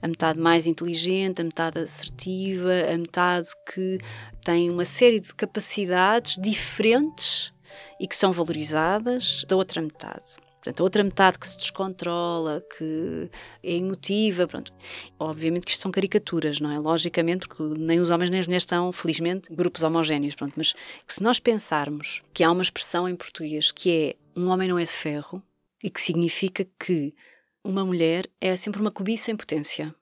A 0.00 0.06
metade 0.06 0.38
mais 0.38 0.66
inteligente, 0.66 1.40
a 1.40 1.44
metade 1.44 1.80
assertiva, 1.80 2.70
a 2.92 2.96
metade 2.96 3.48
que 3.72 3.98
tem 4.44 4.70
uma 4.70 4.84
série 4.84 5.18
de 5.18 5.34
capacidades 5.34 6.36
diferentes 6.40 7.52
e 7.98 8.06
que 8.06 8.14
são 8.14 8.32
valorizadas 8.32 9.44
da 9.48 9.56
outra 9.56 9.82
metade. 9.82 10.45
Portanto, 10.66 10.80
a 10.80 10.82
outra 10.82 11.04
metade 11.04 11.38
que 11.38 11.46
se 11.46 11.56
descontrola, 11.56 12.60
que 12.76 13.30
é 13.62 13.76
emotiva, 13.76 14.48
pronto. 14.48 14.72
Obviamente 15.16 15.64
que 15.64 15.70
isto 15.70 15.82
são 15.82 15.92
caricaturas, 15.92 16.58
não 16.58 16.72
é? 16.72 16.78
Logicamente, 16.80 17.46
porque 17.46 17.62
nem 17.78 18.00
os 18.00 18.10
homens 18.10 18.30
nem 18.30 18.40
as 18.40 18.48
mulheres 18.48 18.66
são, 18.68 18.90
felizmente, 18.90 19.54
grupos 19.54 19.84
homogéneos, 19.84 20.34
pronto. 20.34 20.54
Mas 20.56 20.74
se 21.06 21.22
nós 21.22 21.38
pensarmos 21.38 22.20
que 22.34 22.42
há 22.42 22.50
uma 22.50 22.62
expressão 22.62 23.08
em 23.08 23.14
português 23.14 23.70
que 23.70 23.92
é 23.92 24.14
um 24.34 24.48
homem 24.48 24.68
não 24.68 24.76
é 24.76 24.82
de 24.82 24.90
ferro 24.90 25.40
e 25.80 25.88
que 25.88 26.00
significa 26.00 26.66
que 26.80 27.14
uma 27.62 27.84
mulher 27.84 28.28
é 28.40 28.56
sempre 28.56 28.80
uma 28.80 28.90
cobiça 28.90 29.30
em 29.30 29.36
potência. 29.36 29.94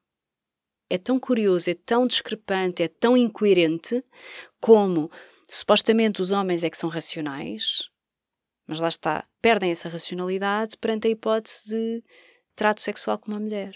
É 0.89 0.97
tão 0.97 1.21
curioso, 1.21 1.69
é 1.69 1.75
tão 1.75 2.07
discrepante, 2.07 2.83
é 2.83 2.89
tão 2.89 3.19
incoerente 3.19 4.03
como 4.59 5.11
supostamente 5.47 6.23
os 6.23 6.31
homens 6.31 6.65
é 6.65 6.71
que 6.71 6.79
são 6.79 6.89
racionais, 6.89 7.91
mas 8.67 8.81
lá 8.81 8.89
está, 8.89 9.25
perdem 9.41 9.71
essa 9.71 9.89
racionalidade 9.89 10.77
perante 10.77 11.09
a 11.09 11.11
hipótese 11.11 11.69
de 11.69 12.05
trato 12.57 12.81
sexual 12.81 13.19
com 13.19 13.31
uma 13.31 13.41
mulher. 13.41 13.75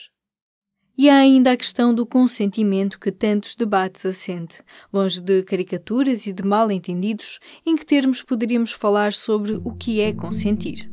E 1.00 1.08
há 1.08 1.18
ainda 1.18 1.52
a 1.52 1.56
questão 1.56 1.94
do 1.94 2.04
consentimento 2.04 2.98
que 2.98 3.12
tantos 3.12 3.54
debates 3.54 4.04
assente, 4.04 4.60
longe 4.92 5.20
de 5.20 5.44
caricaturas 5.44 6.26
e 6.26 6.32
de 6.32 6.42
mal-entendidos, 6.42 7.38
em 7.64 7.76
que 7.76 7.86
termos 7.86 8.20
poderíamos 8.20 8.72
falar 8.72 9.12
sobre 9.12 9.60
o 9.62 9.72
que 9.76 10.00
é 10.00 10.12
consentir. 10.12 10.90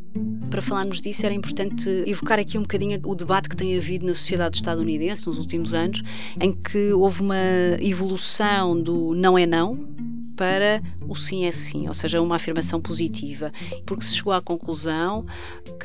Para 0.52 0.62
falarmos 0.62 1.02
disso, 1.02 1.26
era 1.26 1.34
importante 1.34 1.90
evocar 2.06 2.38
aqui 2.38 2.56
um 2.56 2.62
bocadinho 2.62 3.02
o 3.04 3.16
debate 3.16 3.50
que 3.50 3.56
tem 3.56 3.76
havido 3.76 4.06
na 4.06 4.14
sociedade 4.14 4.58
estadunidense 4.58 5.26
nos 5.26 5.40
últimos 5.40 5.74
anos, 5.74 6.04
em 6.40 6.52
que 6.54 6.94
houve 6.94 7.24
uma 7.24 7.36
evolução 7.82 8.80
do 8.80 9.16
não 9.16 9.36
é 9.36 9.48
não, 9.48 9.90
para 10.38 10.84
o 11.08 11.16
sim 11.16 11.46
é 11.46 11.52
sim, 11.52 11.88
ou 11.88 11.94
seja, 11.94 12.22
uma 12.22 12.36
afirmação 12.36 12.82
positiva, 12.82 13.52
porque 13.86 14.04
se 14.04 14.16
chegou 14.16 14.34
à 14.34 14.42
conclusão 14.42 15.26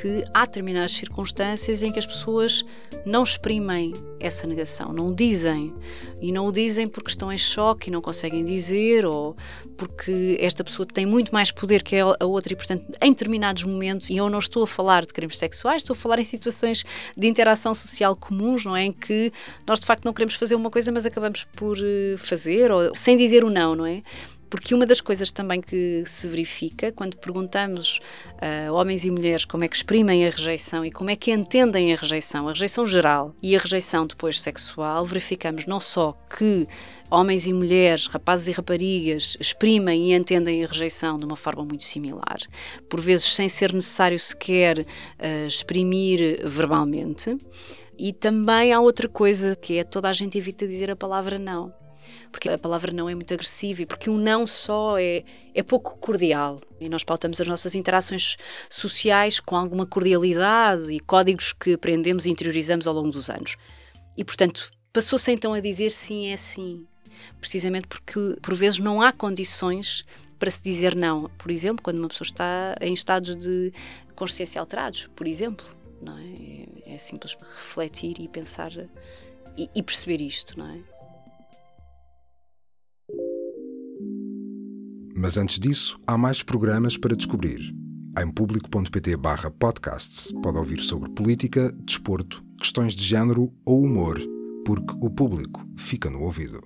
que 0.00 0.24
há 0.32 0.44
determinadas 0.44 0.92
circunstâncias 0.92 1.82
em 1.82 1.90
que 1.90 1.98
as 1.98 2.06
pessoas 2.06 2.64
não 3.04 3.22
exprimem 3.22 3.94
essa 4.18 4.46
negação, 4.46 4.92
não 4.92 5.14
dizem, 5.14 5.72
e 6.20 6.30
não 6.30 6.46
o 6.46 6.52
dizem 6.52 6.86
porque 6.86 7.10
estão 7.10 7.32
em 7.32 7.38
choque 7.38 7.88
e 7.88 7.92
não 7.92 8.02
conseguem 8.02 8.44
dizer, 8.44 9.06
ou 9.06 9.34
porque 9.76 10.36
esta 10.40 10.62
pessoa 10.62 10.86
tem 10.86 11.06
muito 11.06 11.32
mais 11.32 11.50
poder 11.50 11.82
que 11.82 11.96
a 11.96 12.26
outra 12.26 12.52
e, 12.52 12.56
portanto, 12.56 12.84
em 13.00 13.10
determinados 13.10 13.64
momentos, 13.64 14.10
e 14.10 14.16
eu 14.16 14.28
não 14.28 14.38
estou 14.38 14.62
a 14.64 14.66
falar 14.66 15.06
de 15.06 15.12
crimes 15.12 15.38
sexuais, 15.38 15.82
estou 15.82 15.94
a 15.94 15.96
falar 15.96 16.18
em 16.18 16.24
situações 16.24 16.84
de 17.16 17.26
interação 17.26 17.72
social 17.72 18.14
comuns, 18.14 18.64
não 18.64 18.76
é? 18.76 18.84
Em 18.84 18.92
que 18.92 19.32
nós 19.66 19.80
de 19.80 19.86
facto 19.86 20.04
não 20.04 20.12
queremos 20.12 20.34
fazer 20.34 20.54
uma 20.54 20.70
coisa, 20.70 20.92
mas 20.92 21.06
acabamos 21.06 21.44
por 21.56 21.78
eh, 21.78 22.16
fazer, 22.18 22.70
ou 22.70 22.94
sem 22.94 23.16
dizer 23.16 23.42
o 23.42 23.50
não, 23.50 23.74
não 23.74 23.86
é? 23.86 24.02
Porque 24.50 24.74
uma 24.74 24.84
das 24.84 25.00
coisas 25.00 25.30
também 25.30 25.60
que 25.60 26.02
se 26.04 26.26
verifica 26.26 26.90
quando 26.90 27.16
perguntamos 27.16 28.00
a 28.40 28.72
homens 28.72 29.04
e 29.04 29.10
mulheres 29.10 29.44
como 29.44 29.62
é 29.62 29.68
que 29.68 29.76
exprimem 29.76 30.26
a 30.26 30.30
rejeição 30.30 30.84
e 30.84 30.90
como 30.90 31.08
é 31.08 31.14
que 31.14 31.30
entendem 31.30 31.94
a 31.94 31.96
rejeição, 31.96 32.48
a 32.48 32.52
rejeição 32.52 32.84
geral 32.84 33.32
e 33.40 33.54
a 33.54 33.60
rejeição 33.60 34.04
depois 34.04 34.40
sexual, 34.40 35.04
verificamos 35.04 35.66
não 35.66 35.78
só 35.78 36.18
que 36.36 36.66
homens 37.08 37.46
e 37.46 37.52
mulheres, 37.52 38.08
rapazes 38.08 38.48
e 38.48 38.50
raparigas, 38.50 39.36
exprimem 39.38 40.10
e 40.10 40.14
entendem 40.14 40.64
a 40.64 40.66
rejeição 40.66 41.16
de 41.16 41.24
uma 41.24 41.36
forma 41.36 41.64
muito 41.64 41.84
similar, 41.84 42.38
por 42.88 43.00
vezes 43.00 43.32
sem 43.32 43.48
ser 43.48 43.72
necessário 43.72 44.18
sequer 44.18 44.80
uh, 44.80 45.46
exprimir 45.46 46.40
verbalmente. 46.44 47.36
E 47.96 48.12
também 48.12 48.72
há 48.72 48.80
outra 48.80 49.08
coisa 49.08 49.54
que 49.54 49.78
é 49.78 49.84
toda 49.84 50.08
a 50.08 50.12
gente 50.12 50.36
evita 50.36 50.66
dizer 50.66 50.90
a 50.90 50.96
palavra 50.96 51.38
não 51.38 51.79
porque 52.30 52.48
a 52.48 52.58
palavra 52.58 52.92
não 52.92 53.08
é 53.08 53.14
muito 53.14 53.32
agressiva 53.34 53.82
e 53.82 53.86
porque 53.86 54.08
um 54.08 54.16
não 54.16 54.46
só 54.46 54.98
é, 54.98 55.24
é 55.54 55.62
pouco 55.62 55.98
cordial. 55.98 56.60
E 56.80 56.88
nós 56.88 57.04
pautamos 57.04 57.40
as 57.40 57.48
nossas 57.48 57.74
interações 57.74 58.36
sociais 58.68 59.40
com 59.40 59.56
alguma 59.56 59.86
cordialidade 59.86 60.92
e 60.92 61.00
códigos 61.00 61.52
que 61.52 61.74
aprendemos 61.74 62.26
e 62.26 62.30
interiorizamos 62.30 62.86
ao 62.86 62.94
longo 62.94 63.10
dos 63.10 63.28
anos. 63.28 63.56
E, 64.16 64.24
portanto, 64.24 64.70
passou-se 64.92 65.30
então 65.32 65.52
a 65.54 65.60
dizer 65.60 65.90
sim 65.90 66.28
é 66.28 66.36
sim, 66.36 66.86
precisamente 67.40 67.86
porque, 67.88 68.36
por 68.40 68.54
vezes, 68.54 68.78
não 68.78 69.02
há 69.02 69.12
condições 69.12 70.04
para 70.38 70.50
se 70.50 70.62
dizer 70.62 70.94
não. 70.94 71.28
Por 71.36 71.50
exemplo, 71.50 71.82
quando 71.82 71.98
uma 71.98 72.08
pessoa 72.08 72.26
está 72.26 72.74
em 72.80 72.94
estados 72.94 73.34
de 73.36 73.72
consciência 74.14 74.60
alterados, 74.60 75.08
por 75.14 75.26
exemplo. 75.26 75.64
Não 76.02 76.16
é? 76.16 76.94
é 76.94 76.98
simples 76.98 77.34
refletir 77.34 78.20
e 78.20 78.26
pensar 78.26 78.72
e, 79.56 79.68
e 79.74 79.82
perceber 79.82 80.22
isto, 80.22 80.58
não 80.58 80.66
é? 80.66 80.80
Mas 85.20 85.36
antes 85.36 85.58
disso, 85.58 86.00
há 86.06 86.16
mais 86.16 86.42
programas 86.42 86.96
para 86.96 87.14
descobrir. 87.14 87.74
Em 88.18 88.30
público.pt 88.32 89.18
podcasts 89.58 90.32
pode 90.42 90.56
ouvir 90.56 90.80
sobre 90.80 91.10
política, 91.10 91.70
desporto, 91.84 92.42
questões 92.58 92.94
de 92.94 93.04
género 93.04 93.52
ou 93.62 93.82
humor, 93.82 94.18
porque 94.64 94.94
o 94.98 95.10
público 95.10 95.62
fica 95.76 96.08
no 96.08 96.22
ouvido. 96.22 96.62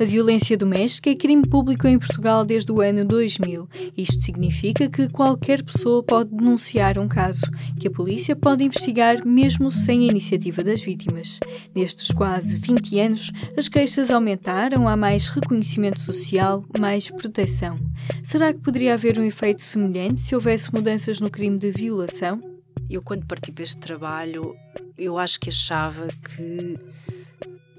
A 0.00 0.04
violência 0.04 0.56
doméstica 0.56 1.10
é 1.10 1.16
crime 1.16 1.44
público 1.44 1.88
em 1.88 1.98
Portugal 1.98 2.44
desde 2.44 2.70
o 2.70 2.80
ano 2.80 3.04
2000. 3.04 3.68
Isto 3.96 4.22
significa 4.22 4.88
que 4.88 5.08
qualquer 5.08 5.60
pessoa 5.60 6.04
pode 6.04 6.30
denunciar 6.30 6.98
um 7.00 7.08
caso, 7.08 7.46
que 7.80 7.88
a 7.88 7.90
polícia 7.90 8.36
pode 8.36 8.62
investigar 8.62 9.26
mesmo 9.26 9.72
sem 9.72 10.04
a 10.04 10.12
iniciativa 10.12 10.62
das 10.62 10.80
vítimas. 10.80 11.40
Nestes 11.74 12.12
quase 12.12 12.56
20 12.56 13.00
anos, 13.00 13.32
as 13.56 13.68
queixas 13.68 14.12
aumentaram, 14.12 14.86
há 14.86 14.96
mais 14.96 15.26
reconhecimento 15.26 15.98
social, 15.98 16.64
mais 16.78 17.10
proteção. 17.10 17.76
Será 18.22 18.54
que 18.54 18.60
poderia 18.60 18.94
haver 18.94 19.18
um 19.18 19.24
efeito 19.24 19.62
semelhante 19.62 20.20
se 20.20 20.32
houvesse 20.32 20.72
mudanças 20.72 21.18
no 21.18 21.28
crime 21.28 21.58
de 21.58 21.72
violação? 21.72 22.40
Eu, 22.88 23.02
quando 23.02 23.26
parti 23.26 23.50
para 23.50 23.64
este 23.64 23.78
trabalho, 23.78 24.54
eu 24.96 25.18
acho 25.18 25.40
que 25.40 25.48
achava 25.48 26.06
que 26.08 26.78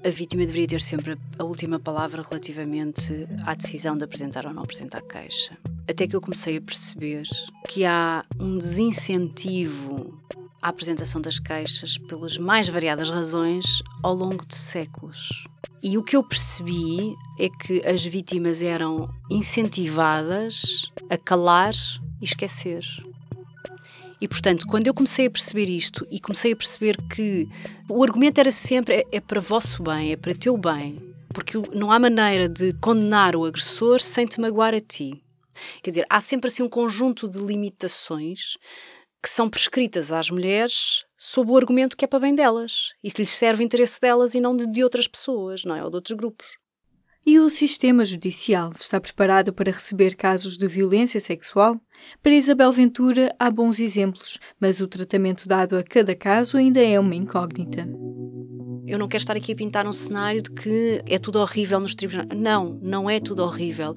a 0.04 0.08
vítima 0.08 0.44
deveria 0.44 0.66
ter 0.66 0.80
sempre 0.80 1.16
a 1.38 1.44
última 1.44 1.78
palavra 1.78 2.22
relativamente 2.22 3.26
à 3.44 3.54
decisão 3.54 3.96
de 3.96 4.04
apresentar 4.04 4.46
ou 4.46 4.52
não 4.52 4.62
apresentar 4.62 5.02
queixa. 5.02 5.56
Até 5.88 6.06
que 6.06 6.16
eu 6.16 6.20
comecei 6.20 6.56
a 6.56 6.60
perceber 6.60 7.24
que 7.68 7.84
há 7.84 8.24
um 8.38 8.56
desincentivo 8.56 10.18
à 10.62 10.68
apresentação 10.68 11.20
das 11.20 11.38
queixas 11.38 11.98
pelas 11.98 12.38
mais 12.38 12.68
variadas 12.68 13.10
razões 13.10 13.64
ao 14.02 14.14
longo 14.14 14.46
de 14.46 14.54
séculos. 14.54 15.44
E 15.82 15.96
o 15.96 16.02
que 16.02 16.16
eu 16.16 16.22
percebi 16.22 17.14
é 17.38 17.48
que 17.48 17.86
as 17.86 18.04
vítimas 18.04 18.62
eram 18.62 19.08
incentivadas 19.30 20.90
a 21.08 21.16
calar 21.16 21.74
e 22.20 22.24
esquecer. 22.24 22.84
E 24.20 24.28
portanto, 24.28 24.66
quando 24.66 24.86
eu 24.86 24.94
comecei 24.94 25.26
a 25.26 25.30
perceber 25.30 25.70
isto 25.70 26.06
e 26.10 26.20
comecei 26.20 26.52
a 26.52 26.56
perceber 26.56 26.96
que 27.08 27.48
o 27.88 28.04
argumento 28.04 28.38
era 28.38 28.50
sempre 28.50 28.96
é, 28.96 29.06
é 29.12 29.20
para 29.20 29.40
vosso 29.40 29.82
bem, 29.82 30.12
é 30.12 30.16
para 30.16 30.34
teu 30.34 30.58
bem, 30.58 30.98
porque 31.32 31.56
não 31.72 31.90
há 31.90 31.98
maneira 31.98 32.48
de 32.48 32.74
condenar 32.74 33.34
o 33.34 33.44
agressor 33.44 34.00
sem 34.00 34.26
te 34.26 34.40
magoar 34.40 34.74
a 34.74 34.80
ti. 34.80 35.22
Quer 35.82 35.90
dizer, 35.90 36.06
há 36.08 36.20
sempre 36.20 36.48
assim 36.48 36.62
um 36.62 36.68
conjunto 36.68 37.28
de 37.28 37.38
limitações 37.38 38.56
que 39.22 39.28
são 39.28 39.48
prescritas 39.48 40.12
às 40.12 40.30
mulheres 40.30 41.04
sob 41.16 41.50
o 41.50 41.56
argumento 41.56 41.96
que 41.96 42.04
é 42.04 42.08
para 42.08 42.20
bem 42.20 42.34
delas. 42.34 42.92
E 43.02 43.10
se 43.10 43.18
lhes 43.18 43.30
serve 43.30 43.62
o 43.62 43.66
interesse 43.66 44.00
delas 44.00 44.34
e 44.34 44.40
não 44.40 44.56
de, 44.56 44.66
de 44.66 44.82
outras 44.82 45.06
pessoas, 45.06 45.64
não 45.64 45.74
é? 45.74 45.84
Ou 45.84 45.90
de 45.90 45.96
outros 45.96 46.16
grupos. 46.16 46.56
E 47.26 47.38
o 47.38 47.50
sistema 47.50 48.04
judicial 48.04 48.72
está 48.74 48.98
preparado 48.98 49.52
para 49.52 49.70
receber 49.70 50.14
casos 50.14 50.56
de 50.56 50.66
violência 50.66 51.20
sexual? 51.20 51.78
Para 52.22 52.32
Isabel 52.32 52.72
Ventura, 52.72 53.34
há 53.38 53.50
bons 53.50 53.78
exemplos, 53.78 54.38
mas 54.58 54.80
o 54.80 54.88
tratamento 54.88 55.46
dado 55.46 55.76
a 55.76 55.82
cada 55.82 56.14
caso 56.14 56.56
ainda 56.56 56.80
é 56.82 56.98
uma 56.98 57.14
incógnita. 57.14 57.86
Eu 58.86 58.98
não 58.98 59.06
quero 59.06 59.20
estar 59.20 59.36
aqui 59.36 59.52
a 59.52 59.56
pintar 59.56 59.86
um 59.86 59.92
cenário 59.92 60.42
de 60.42 60.50
que 60.50 61.02
é 61.06 61.18
tudo 61.18 61.38
horrível 61.38 61.78
nos 61.78 61.94
tribunais. 61.94 62.28
Não, 62.34 62.80
não 62.82 63.08
é 63.08 63.20
tudo 63.20 63.44
horrível. 63.44 63.94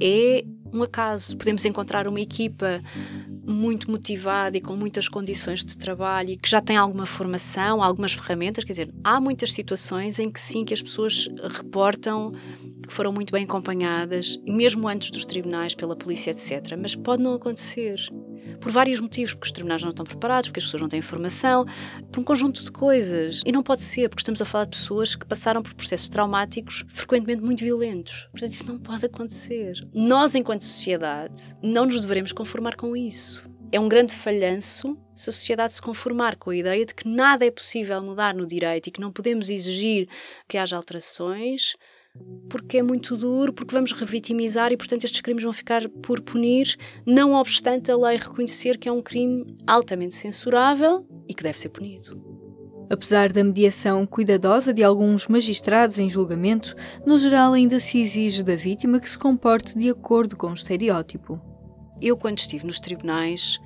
É 0.00 0.44
um 0.72 0.82
acaso. 0.84 1.36
Podemos 1.36 1.64
encontrar 1.64 2.06
uma 2.06 2.20
equipa 2.20 2.80
muito 3.50 3.90
motivada 3.90 4.56
e 4.56 4.60
com 4.60 4.76
muitas 4.76 5.08
condições 5.08 5.64
de 5.64 5.76
trabalho 5.76 6.30
e 6.30 6.36
que 6.36 6.48
já 6.48 6.60
tem 6.60 6.76
alguma 6.76 7.06
formação, 7.06 7.82
algumas 7.82 8.12
ferramentas. 8.12 8.64
Quer 8.64 8.72
dizer, 8.72 8.94
há 9.04 9.20
muitas 9.20 9.52
situações 9.52 10.18
em 10.18 10.30
que 10.30 10.40
sim, 10.40 10.64
que 10.64 10.74
as 10.74 10.82
pessoas 10.82 11.28
reportam 11.56 12.32
que 12.86 12.92
foram 12.92 13.12
muito 13.12 13.32
bem 13.32 13.44
acompanhadas, 13.44 14.36
mesmo 14.44 14.88
antes 14.88 15.10
dos 15.10 15.24
tribunais, 15.24 15.74
pela 15.74 15.94
polícia, 15.94 16.30
etc. 16.30 16.76
Mas 16.76 16.96
pode 16.96 17.22
não 17.22 17.34
acontecer. 17.34 18.00
Por 18.60 18.70
vários 18.70 19.00
motivos, 19.00 19.34
porque 19.34 19.46
os 19.46 19.52
tribunais 19.52 19.82
não 19.82 19.90
estão 19.90 20.04
preparados, 20.04 20.48
porque 20.48 20.60
as 20.60 20.64
pessoas 20.64 20.82
não 20.82 20.88
têm 20.88 21.00
formação, 21.00 21.64
por 22.12 22.20
um 22.20 22.24
conjunto 22.24 22.62
de 22.62 22.70
coisas. 22.70 23.42
E 23.44 23.52
não 23.52 23.62
pode 23.62 23.82
ser, 23.82 24.08
porque 24.08 24.20
estamos 24.20 24.42
a 24.42 24.44
falar 24.44 24.64
de 24.64 24.70
pessoas 24.70 25.14
que 25.14 25.24
passaram 25.24 25.62
por 25.62 25.74
processos 25.74 26.08
traumáticos 26.08 26.84
frequentemente 26.88 27.42
muito 27.42 27.60
violentos. 27.60 28.28
Portanto, 28.30 28.52
isso 28.52 28.66
não 28.66 28.78
pode 28.78 29.06
acontecer. 29.06 29.74
Nós, 29.94 30.34
enquanto 30.34 30.62
sociedade, 30.62 31.54
não 31.62 31.86
nos 31.86 32.00
devemos 32.00 32.32
conformar 32.32 32.76
com 32.76 32.96
isso. 32.96 33.48
É 33.72 33.78
um 33.78 33.88
grande 33.88 34.12
falhanço 34.12 34.98
se 35.14 35.30
a 35.30 35.32
sociedade 35.32 35.72
se 35.72 35.82
conformar 35.82 36.34
com 36.34 36.50
a 36.50 36.56
ideia 36.56 36.84
de 36.84 36.92
que 36.92 37.06
nada 37.06 37.44
é 37.46 37.50
possível 37.50 38.02
mudar 38.02 38.34
no 38.34 38.46
direito 38.46 38.88
e 38.88 38.90
que 38.90 39.00
não 39.00 39.12
podemos 39.12 39.48
exigir 39.48 40.08
que 40.48 40.58
haja 40.58 40.76
alterações 40.76 41.76
porque 42.48 42.78
é 42.78 42.82
muito 42.82 43.16
duro, 43.16 43.52
porque 43.52 43.74
vamos 43.74 43.92
revitimizar 43.92 44.72
e, 44.72 44.76
portanto, 44.76 45.04
estes 45.04 45.20
crimes 45.20 45.44
vão 45.44 45.52
ficar 45.52 45.88
por 45.88 46.20
punir, 46.20 46.76
não 47.06 47.34
obstante 47.34 47.90
a 47.90 47.96
lei 47.96 48.16
reconhecer 48.16 48.76
que 48.76 48.88
é 48.88 48.92
um 48.92 49.00
crime 49.00 49.54
altamente 49.66 50.14
censurável 50.14 51.06
e 51.28 51.32
que 51.32 51.42
deve 51.42 51.58
ser 51.58 51.68
punido. 51.68 52.20
Apesar 52.90 53.32
da 53.32 53.44
mediação 53.44 54.04
cuidadosa 54.04 54.74
de 54.74 54.82
alguns 54.82 55.28
magistrados 55.28 56.00
em 56.00 56.10
julgamento, 56.10 56.74
no 57.06 57.16
geral 57.16 57.52
ainda 57.52 57.78
se 57.78 58.00
exige 58.00 58.42
da 58.42 58.56
vítima 58.56 58.98
que 58.98 59.08
se 59.08 59.16
comporte 59.16 59.78
de 59.78 59.88
acordo 59.88 60.36
com 60.36 60.48
o 60.48 60.54
estereótipo. 60.54 61.40
Eu, 62.02 62.16
quando 62.16 62.38
estive 62.38 62.66
nos 62.66 62.80
tribunais, 62.80 63.60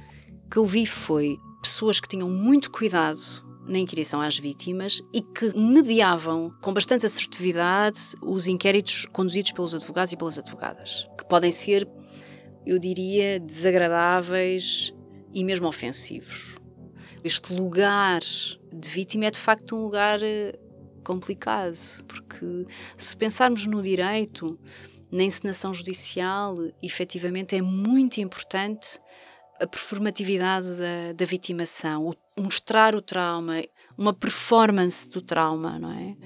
o 0.45 0.51
que 0.51 0.59
eu 0.59 0.65
vi 0.67 0.85
foi 0.85 1.39
pessoas 1.63 2.01
que 2.01 2.09
tinham 2.09 2.29
muito 2.29 2.71
cuidado 2.71 3.44
na 3.67 3.79
inquirição 3.79 4.21
às 4.21 4.39
vítimas 4.39 5.03
e 5.13 5.21
que 5.21 5.57
mediavam 5.57 6.55
com 6.61 6.73
bastante 6.73 7.07
assertividade 7.07 8.15
os 8.23 8.47
inquéritos 8.47 9.07
conduzidos 9.07 9.53
pelos 9.53 9.75
advogados 9.75 10.13
e 10.13 10.17
pelas 10.17 10.39
advogadas, 10.39 11.09
que 11.17 11.25
podem 11.27 11.51
ser, 11.51 11.89
eu 12.67 12.79
diria, 12.79 13.41
desagradáveis 13.41 14.93
e 15.33 15.43
mesmo 15.43 15.67
ofensivos. 15.67 16.57
Este 17.23 17.55
lugar 17.55 18.21
de 18.21 18.89
vítima 18.89 19.27
é 19.27 19.31
de 19.31 19.39
facto 19.39 19.75
um 19.77 19.83
lugar 19.83 20.23
eh, 20.23 20.59
complicado, 21.03 21.77
porque 22.07 22.67
se 22.99 23.17
pensarmos 23.17 23.67
no 23.67 23.81
direito, 23.81 24.59
na 25.11 25.23
encenação 25.23 25.73
judicial, 25.73 26.55
efetivamente 26.83 27.57
é 27.57 27.63
muito 27.63 28.21
importante 28.21 29.01
a 29.65 29.67
performatividade 29.67 30.69
da, 30.77 31.13
da 31.17 31.25
vitimação, 31.25 32.09
o, 32.09 32.41
mostrar 32.41 32.95
o 32.95 33.03
trauma, 33.03 33.63
uma 33.97 34.13
performance 34.13 35.09
do 35.09 35.21
trauma, 35.21 35.79
não 35.79 35.93
é? 35.93 36.17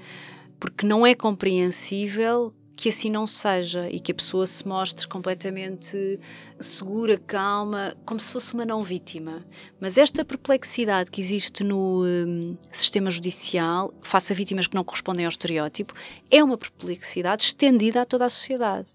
Porque 0.59 0.85
não 0.85 1.05
é 1.05 1.15
compreensível 1.15 2.53
que 2.75 2.87
assim 2.87 3.09
não 3.09 3.27
seja 3.27 3.89
e 3.89 3.99
que 3.99 4.13
a 4.13 4.15
pessoa 4.15 4.47
se 4.47 4.65
mostre 4.65 5.05
completamente 5.05 6.17
segura, 6.57 7.17
calma, 7.17 7.93
como 8.05 8.21
se 8.21 8.31
fosse 8.31 8.53
uma 8.53 8.65
não 8.65 8.81
vítima. 8.81 9.45
Mas 9.81 9.97
esta 9.97 10.23
perplexidade 10.23 11.11
que 11.11 11.19
existe 11.19 11.61
no 11.61 12.05
um, 12.05 12.57
sistema 12.71 13.09
judicial, 13.09 13.93
face 14.01 14.31
a 14.31 14.35
vítimas 14.35 14.65
que 14.65 14.75
não 14.75 14.85
correspondem 14.85 15.25
ao 15.25 15.29
estereótipo, 15.29 15.93
é 16.31 16.41
uma 16.41 16.57
perplexidade 16.57 17.43
estendida 17.43 18.01
a 18.01 18.05
toda 18.05 18.25
a 18.25 18.29
sociedade. 18.29 18.91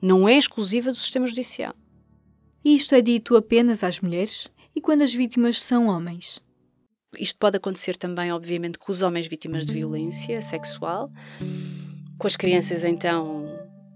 Não 0.00 0.26
é 0.26 0.38
exclusiva 0.38 0.90
do 0.90 0.96
sistema 0.96 1.26
judicial. 1.26 1.74
Isto 2.74 2.94
é 2.94 3.00
dito 3.00 3.34
apenas 3.34 3.82
às 3.82 3.98
mulheres? 3.98 4.46
E 4.76 4.80
quando 4.80 5.00
as 5.00 5.14
vítimas 5.14 5.62
são 5.62 5.86
homens? 5.86 6.38
Isto 7.18 7.38
pode 7.38 7.56
acontecer 7.56 7.96
também, 7.96 8.30
obviamente, 8.30 8.78
com 8.78 8.92
os 8.92 9.00
homens 9.00 9.26
vítimas 9.26 9.64
de 9.64 9.72
violência 9.72 10.42
sexual. 10.42 11.10
Com 12.18 12.26
as 12.26 12.36
crianças, 12.36 12.84
então, 12.84 13.46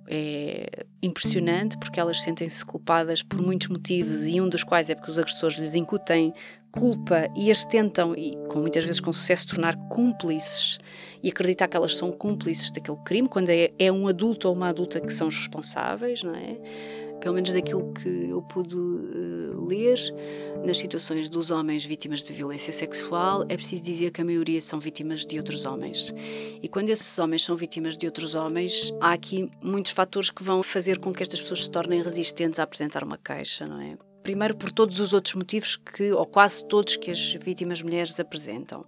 é 0.08 0.86
impressionante 1.02 1.76
porque 1.76 2.00
elas 2.00 2.22
sentem-se 2.22 2.64
culpadas 2.64 3.22
por 3.22 3.42
muitos 3.42 3.68
motivos 3.68 4.26
e 4.26 4.40
um 4.40 4.48
dos 4.48 4.64
quais 4.64 4.88
é 4.88 4.94
porque 4.94 5.10
os 5.10 5.18
agressores 5.18 5.58
lhes 5.58 5.74
incutem 5.74 6.32
culpa 6.70 7.28
e 7.36 7.50
as 7.50 7.66
tentam, 7.66 8.16
e 8.16 8.34
com 8.48 8.58
muitas 8.58 8.84
vezes 8.84 9.00
com 9.00 9.12
sucesso, 9.12 9.48
tornar 9.48 9.76
cúmplices 9.90 10.78
e 11.22 11.28
acreditar 11.28 11.68
que 11.68 11.76
elas 11.76 11.94
são 11.94 12.10
cúmplices 12.10 12.70
daquele 12.70 12.96
crime, 13.04 13.28
quando 13.28 13.50
é, 13.50 13.70
é 13.78 13.92
um 13.92 14.08
adulto 14.08 14.48
ou 14.48 14.54
uma 14.54 14.70
adulta 14.70 14.98
que 14.98 15.12
são 15.12 15.28
os 15.28 15.36
responsáveis, 15.36 16.22
não 16.22 16.34
é? 16.34 16.56
Pelo 17.22 17.36
menos 17.36 17.52
daquilo 17.54 17.92
que 17.92 18.30
eu 18.30 18.42
pude 18.42 18.76
uh, 18.76 19.64
ler, 19.64 19.96
nas 20.64 20.76
situações 20.76 21.28
dos 21.28 21.52
homens 21.52 21.84
vítimas 21.84 22.24
de 22.24 22.32
violência 22.32 22.72
sexual, 22.72 23.44
é 23.48 23.56
preciso 23.56 23.84
dizer 23.84 24.10
que 24.10 24.20
a 24.20 24.24
maioria 24.24 24.60
são 24.60 24.80
vítimas 24.80 25.24
de 25.24 25.38
outros 25.38 25.64
homens. 25.64 26.12
E 26.60 26.68
quando 26.68 26.90
esses 26.90 27.16
homens 27.20 27.44
são 27.44 27.54
vítimas 27.54 27.96
de 27.96 28.06
outros 28.06 28.34
homens, 28.34 28.92
há 29.00 29.12
aqui 29.12 29.48
muitos 29.62 29.92
fatores 29.92 30.30
que 30.30 30.42
vão 30.42 30.64
fazer 30.64 30.98
com 30.98 31.12
que 31.12 31.22
estas 31.22 31.40
pessoas 31.40 31.62
se 31.62 31.70
tornem 31.70 32.02
resistentes 32.02 32.58
a 32.58 32.64
apresentar 32.64 33.04
uma 33.04 33.16
queixa, 33.16 33.66
não 33.66 33.80
é? 33.80 33.96
Primeiro, 34.24 34.56
por 34.56 34.72
todos 34.72 34.98
os 34.98 35.12
outros 35.12 35.34
motivos 35.36 35.76
que, 35.76 36.12
ou 36.12 36.26
quase 36.26 36.66
todos, 36.66 36.96
que 36.96 37.10
as 37.10 37.34
vítimas 37.34 37.82
mulheres 37.82 38.18
apresentam. 38.18 38.84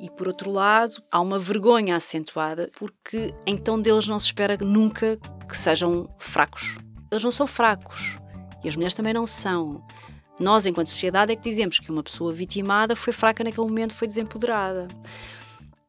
E 0.00 0.10
por 0.10 0.26
outro 0.26 0.50
lado, 0.50 1.00
há 1.12 1.20
uma 1.20 1.38
vergonha 1.38 1.94
acentuada, 1.94 2.70
porque 2.76 3.32
então 3.46 3.80
deles 3.80 4.08
não 4.08 4.18
se 4.18 4.26
espera 4.26 4.56
nunca 4.60 5.16
que 5.48 5.56
sejam 5.56 6.08
fracos 6.18 6.76
eles 7.10 7.24
não 7.24 7.30
são 7.30 7.46
fracos. 7.46 8.18
E 8.62 8.68
as 8.68 8.76
mulheres 8.76 8.94
também 8.94 9.12
não 9.12 9.26
são. 9.26 9.82
Nós, 10.40 10.66
enquanto 10.66 10.88
sociedade, 10.88 11.32
é 11.32 11.36
que 11.36 11.42
dizemos 11.42 11.78
que 11.78 11.90
uma 11.90 12.02
pessoa 12.02 12.32
vitimada 12.32 12.94
foi 12.94 13.12
fraca 13.12 13.42
naquele 13.42 13.66
momento, 13.66 13.94
foi 13.94 14.06
desempoderada. 14.06 14.86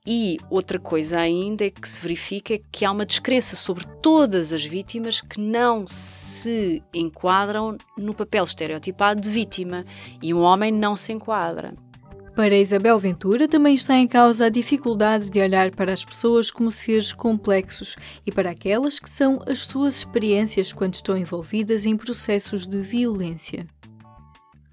E 0.05 0.39
outra 0.49 0.79
coisa 0.79 1.19
ainda 1.19 1.65
é 1.65 1.69
que 1.69 1.87
se 1.87 1.99
verifica 1.99 2.55
é 2.55 2.59
que 2.71 2.83
há 2.83 2.91
uma 2.91 3.05
descrença 3.05 3.55
sobre 3.55 3.85
todas 4.01 4.51
as 4.51 4.63
vítimas 4.63 5.21
que 5.21 5.39
não 5.39 5.85
se 5.85 6.81
enquadram 6.93 7.77
no 7.95 8.15
papel 8.15 8.43
estereotipado 8.43 9.21
de 9.21 9.29
vítima. 9.29 9.85
E 10.21 10.33
um 10.33 10.41
homem 10.41 10.71
não 10.71 10.95
se 10.95 11.11
enquadra. 11.11 11.73
Para 12.39 12.57
Isabel 12.57 12.97
Ventura 12.97 13.49
também 13.49 13.75
está 13.75 13.97
em 13.97 14.07
causa 14.07 14.45
a 14.45 14.49
dificuldade 14.49 15.29
de 15.29 15.41
olhar 15.41 15.75
para 15.75 15.91
as 15.91 16.05
pessoas 16.05 16.49
como 16.49 16.71
seres 16.71 17.11
complexos 17.11 17.97
e 18.25 18.31
para 18.31 18.51
aquelas 18.51 18.97
que 18.97 19.09
são 19.09 19.43
as 19.45 19.65
suas 19.65 19.97
experiências 19.97 20.71
quando 20.71 20.93
estão 20.93 21.17
envolvidas 21.17 21.85
em 21.85 21.97
processos 21.97 22.65
de 22.65 22.77
violência. 22.77 23.67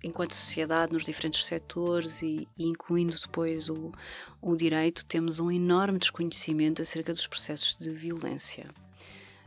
Enquanto 0.00 0.36
sociedade, 0.36 0.92
nos 0.92 1.02
diferentes 1.02 1.44
setores 1.44 2.22
e, 2.22 2.46
e 2.56 2.68
incluindo 2.68 3.16
depois 3.20 3.68
o, 3.68 3.90
o 4.40 4.54
direito, 4.54 5.04
temos 5.04 5.40
um 5.40 5.50
enorme 5.50 5.98
desconhecimento 5.98 6.82
acerca 6.82 7.12
dos 7.12 7.26
processos 7.26 7.76
de 7.76 7.90
violência. 7.90 8.66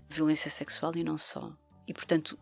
Violência 0.10 0.52
sexual 0.52 0.92
e 0.98 1.06
não 1.06 1.18
só. 1.18 1.54
E, 1.88 1.94
portanto, 1.94 2.38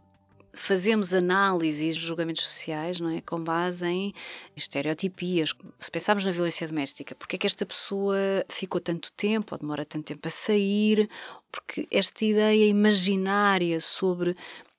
fazemos 0.57 1.13
análises 1.13 1.95
e 1.95 1.99
julgamentos 1.99 2.43
sociais 2.43 2.99
não 2.99 3.09
é? 3.09 3.21
com 3.21 3.41
base 3.41 3.85
em 3.85 4.13
estereotipias. 4.55 5.53
Se 5.79 5.91
pensarmos 5.91 6.25
na 6.25 6.31
violência 6.31 6.67
doméstica, 6.67 7.15
porque 7.15 7.35
é 7.35 7.39
que 7.39 7.47
esta 7.47 7.65
pessoa 7.65 8.17
ficou 8.49 8.81
tanto 8.81 9.11
tempo 9.13 9.55
ou 9.55 9.59
demora 9.59 9.85
tanto 9.85 10.05
tempo 10.05 10.27
a 10.27 10.31
sair? 10.31 11.09
Porque 11.51 11.87
esta 11.91 12.25
ideia 12.25 12.65
imaginária 12.65 13.79
sobre 13.79 14.35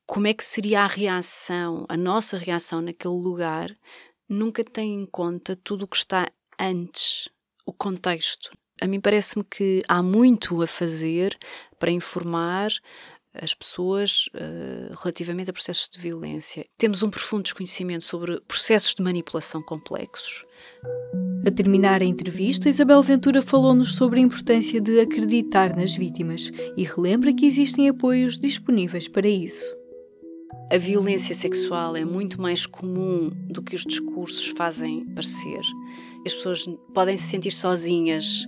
como 0.06 0.26
é 0.26 0.34
que 0.34 0.44
seria 0.44 0.82
a 0.82 0.86
reação, 0.86 1.84
a 1.88 1.96
nossa 1.96 2.38
reação 2.38 2.80
naquele 2.80 3.14
lugar, 3.14 3.74
nunca 4.28 4.64
tem 4.64 4.94
em 4.94 5.06
conta 5.06 5.54
tudo 5.56 5.84
o 5.84 5.88
que 5.88 5.96
está 5.96 6.28
antes, 6.58 7.28
o 7.64 7.72
contexto. 7.72 8.50
A 8.80 8.86
mim 8.86 9.00
parece-me 9.00 9.44
que 9.44 9.82
há 9.88 10.02
muito 10.02 10.62
a 10.62 10.66
fazer 10.66 11.36
para 11.78 11.90
informar 11.90 12.70
as 13.42 13.54
pessoas 13.54 14.28
uh, 14.34 14.94
relativamente 15.02 15.50
a 15.50 15.52
processos 15.52 15.88
de 15.88 15.98
violência. 15.98 16.64
Temos 16.76 17.02
um 17.02 17.10
profundo 17.10 17.44
desconhecimento 17.44 18.04
sobre 18.04 18.40
processos 18.42 18.94
de 18.94 19.02
manipulação 19.02 19.62
complexos. 19.62 20.44
A 21.46 21.50
terminar 21.50 22.02
a 22.02 22.04
entrevista, 22.04 22.68
Isabel 22.68 23.02
Ventura 23.02 23.40
falou-nos 23.40 23.94
sobre 23.94 24.20
a 24.20 24.22
importância 24.22 24.80
de 24.80 25.00
acreditar 25.00 25.74
nas 25.74 25.94
vítimas 25.94 26.50
e 26.76 26.84
relembra 26.84 27.32
que 27.32 27.46
existem 27.46 27.88
apoios 27.88 28.38
disponíveis 28.38 29.08
para 29.08 29.28
isso. 29.28 29.78
A 30.70 30.76
violência 30.76 31.34
sexual 31.34 31.96
é 31.96 32.04
muito 32.04 32.40
mais 32.42 32.66
comum 32.66 33.30
do 33.48 33.62
que 33.62 33.74
os 33.74 33.84
discursos 33.84 34.48
fazem 34.48 35.06
parecer. 35.14 35.60
As 36.26 36.34
pessoas 36.34 36.66
podem 36.92 37.16
se 37.16 37.28
sentir 37.28 37.50
sozinhas, 37.50 38.46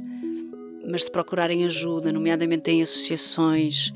mas 0.90 1.04
se 1.04 1.10
procurarem 1.10 1.64
ajuda, 1.64 2.12
nomeadamente 2.12 2.70
em 2.70 2.82
associações, 2.82 3.90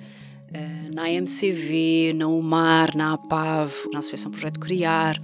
na 0.94 1.02
AMCV, 1.06 2.14
na 2.14 2.28
UMAR, 2.28 2.96
na 2.96 3.14
APAV, 3.14 3.90
na 3.92 3.98
Associação 3.98 4.30
Projeto 4.30 4.60
Criar, 4.60 5.20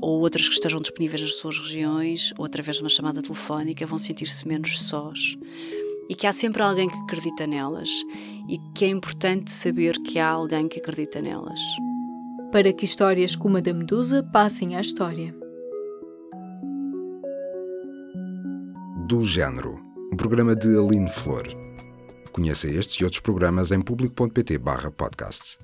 ou 0.00 0.20
outras 0.20 0.46
que 0.46 0.54
estejam 0.54 0.80
disponíveis 0.80 1.22
nas 1.22 1.34
suas 1.36 1.58
regiões, 1.58 2.32
ou 2.36 2.44
através 2.44 2.76
de 2.76 2.82
uma 2.82 2.90
chamada 2.90 3.22
telefónica, 3.22 3.86
vão 3.86 3.98
sentir-se 3.98 4.46
menos 4.46 4.82
sós. 4.82 5.36
E 6.08 6.14
que 6.14 6.26
há 6.26 6.32
sempre 6.32 6.62
alguém 6.62 6.88
que 6.88 6.98
acredita 6.98 7.46
nelas, 7.46 7.88
e 8.48 8.58
que 8.74 8.84
é 8.84 8.88
importante 8.88 9.50
saber 9.50 9.96
que 9.96 10.18
há 10.18 10.28
alguém 10.28 10.68
que 10.68 10.78
acredita 10.78 11.22
nelas 11.22 11.60
para 12.54 12.72
que 12.72 12.84
histórias 12.84 13.34
como 13.34 13.56
a 13.56 13.60
da 13.60 13.74
Medusa 13.74 14.22
passem 14.22 14.76
à 14.76 14.80
história. 14.80 15.34
Do 19.08 19.22
Género, 19.24 19.80
um 20.12 20.16
programa 20.16 20.54
de 20.54 20.68
Aline 20.78 21.10
Flor. 21.10 21.63
Conheça 22.34 22.66
estes 22.66 22.96
e 22.96 23.04
outros 23.04 23.20
programas 23.20 23.70
em 23.70 23.80
público.pt/podcasts. 23.80 25.56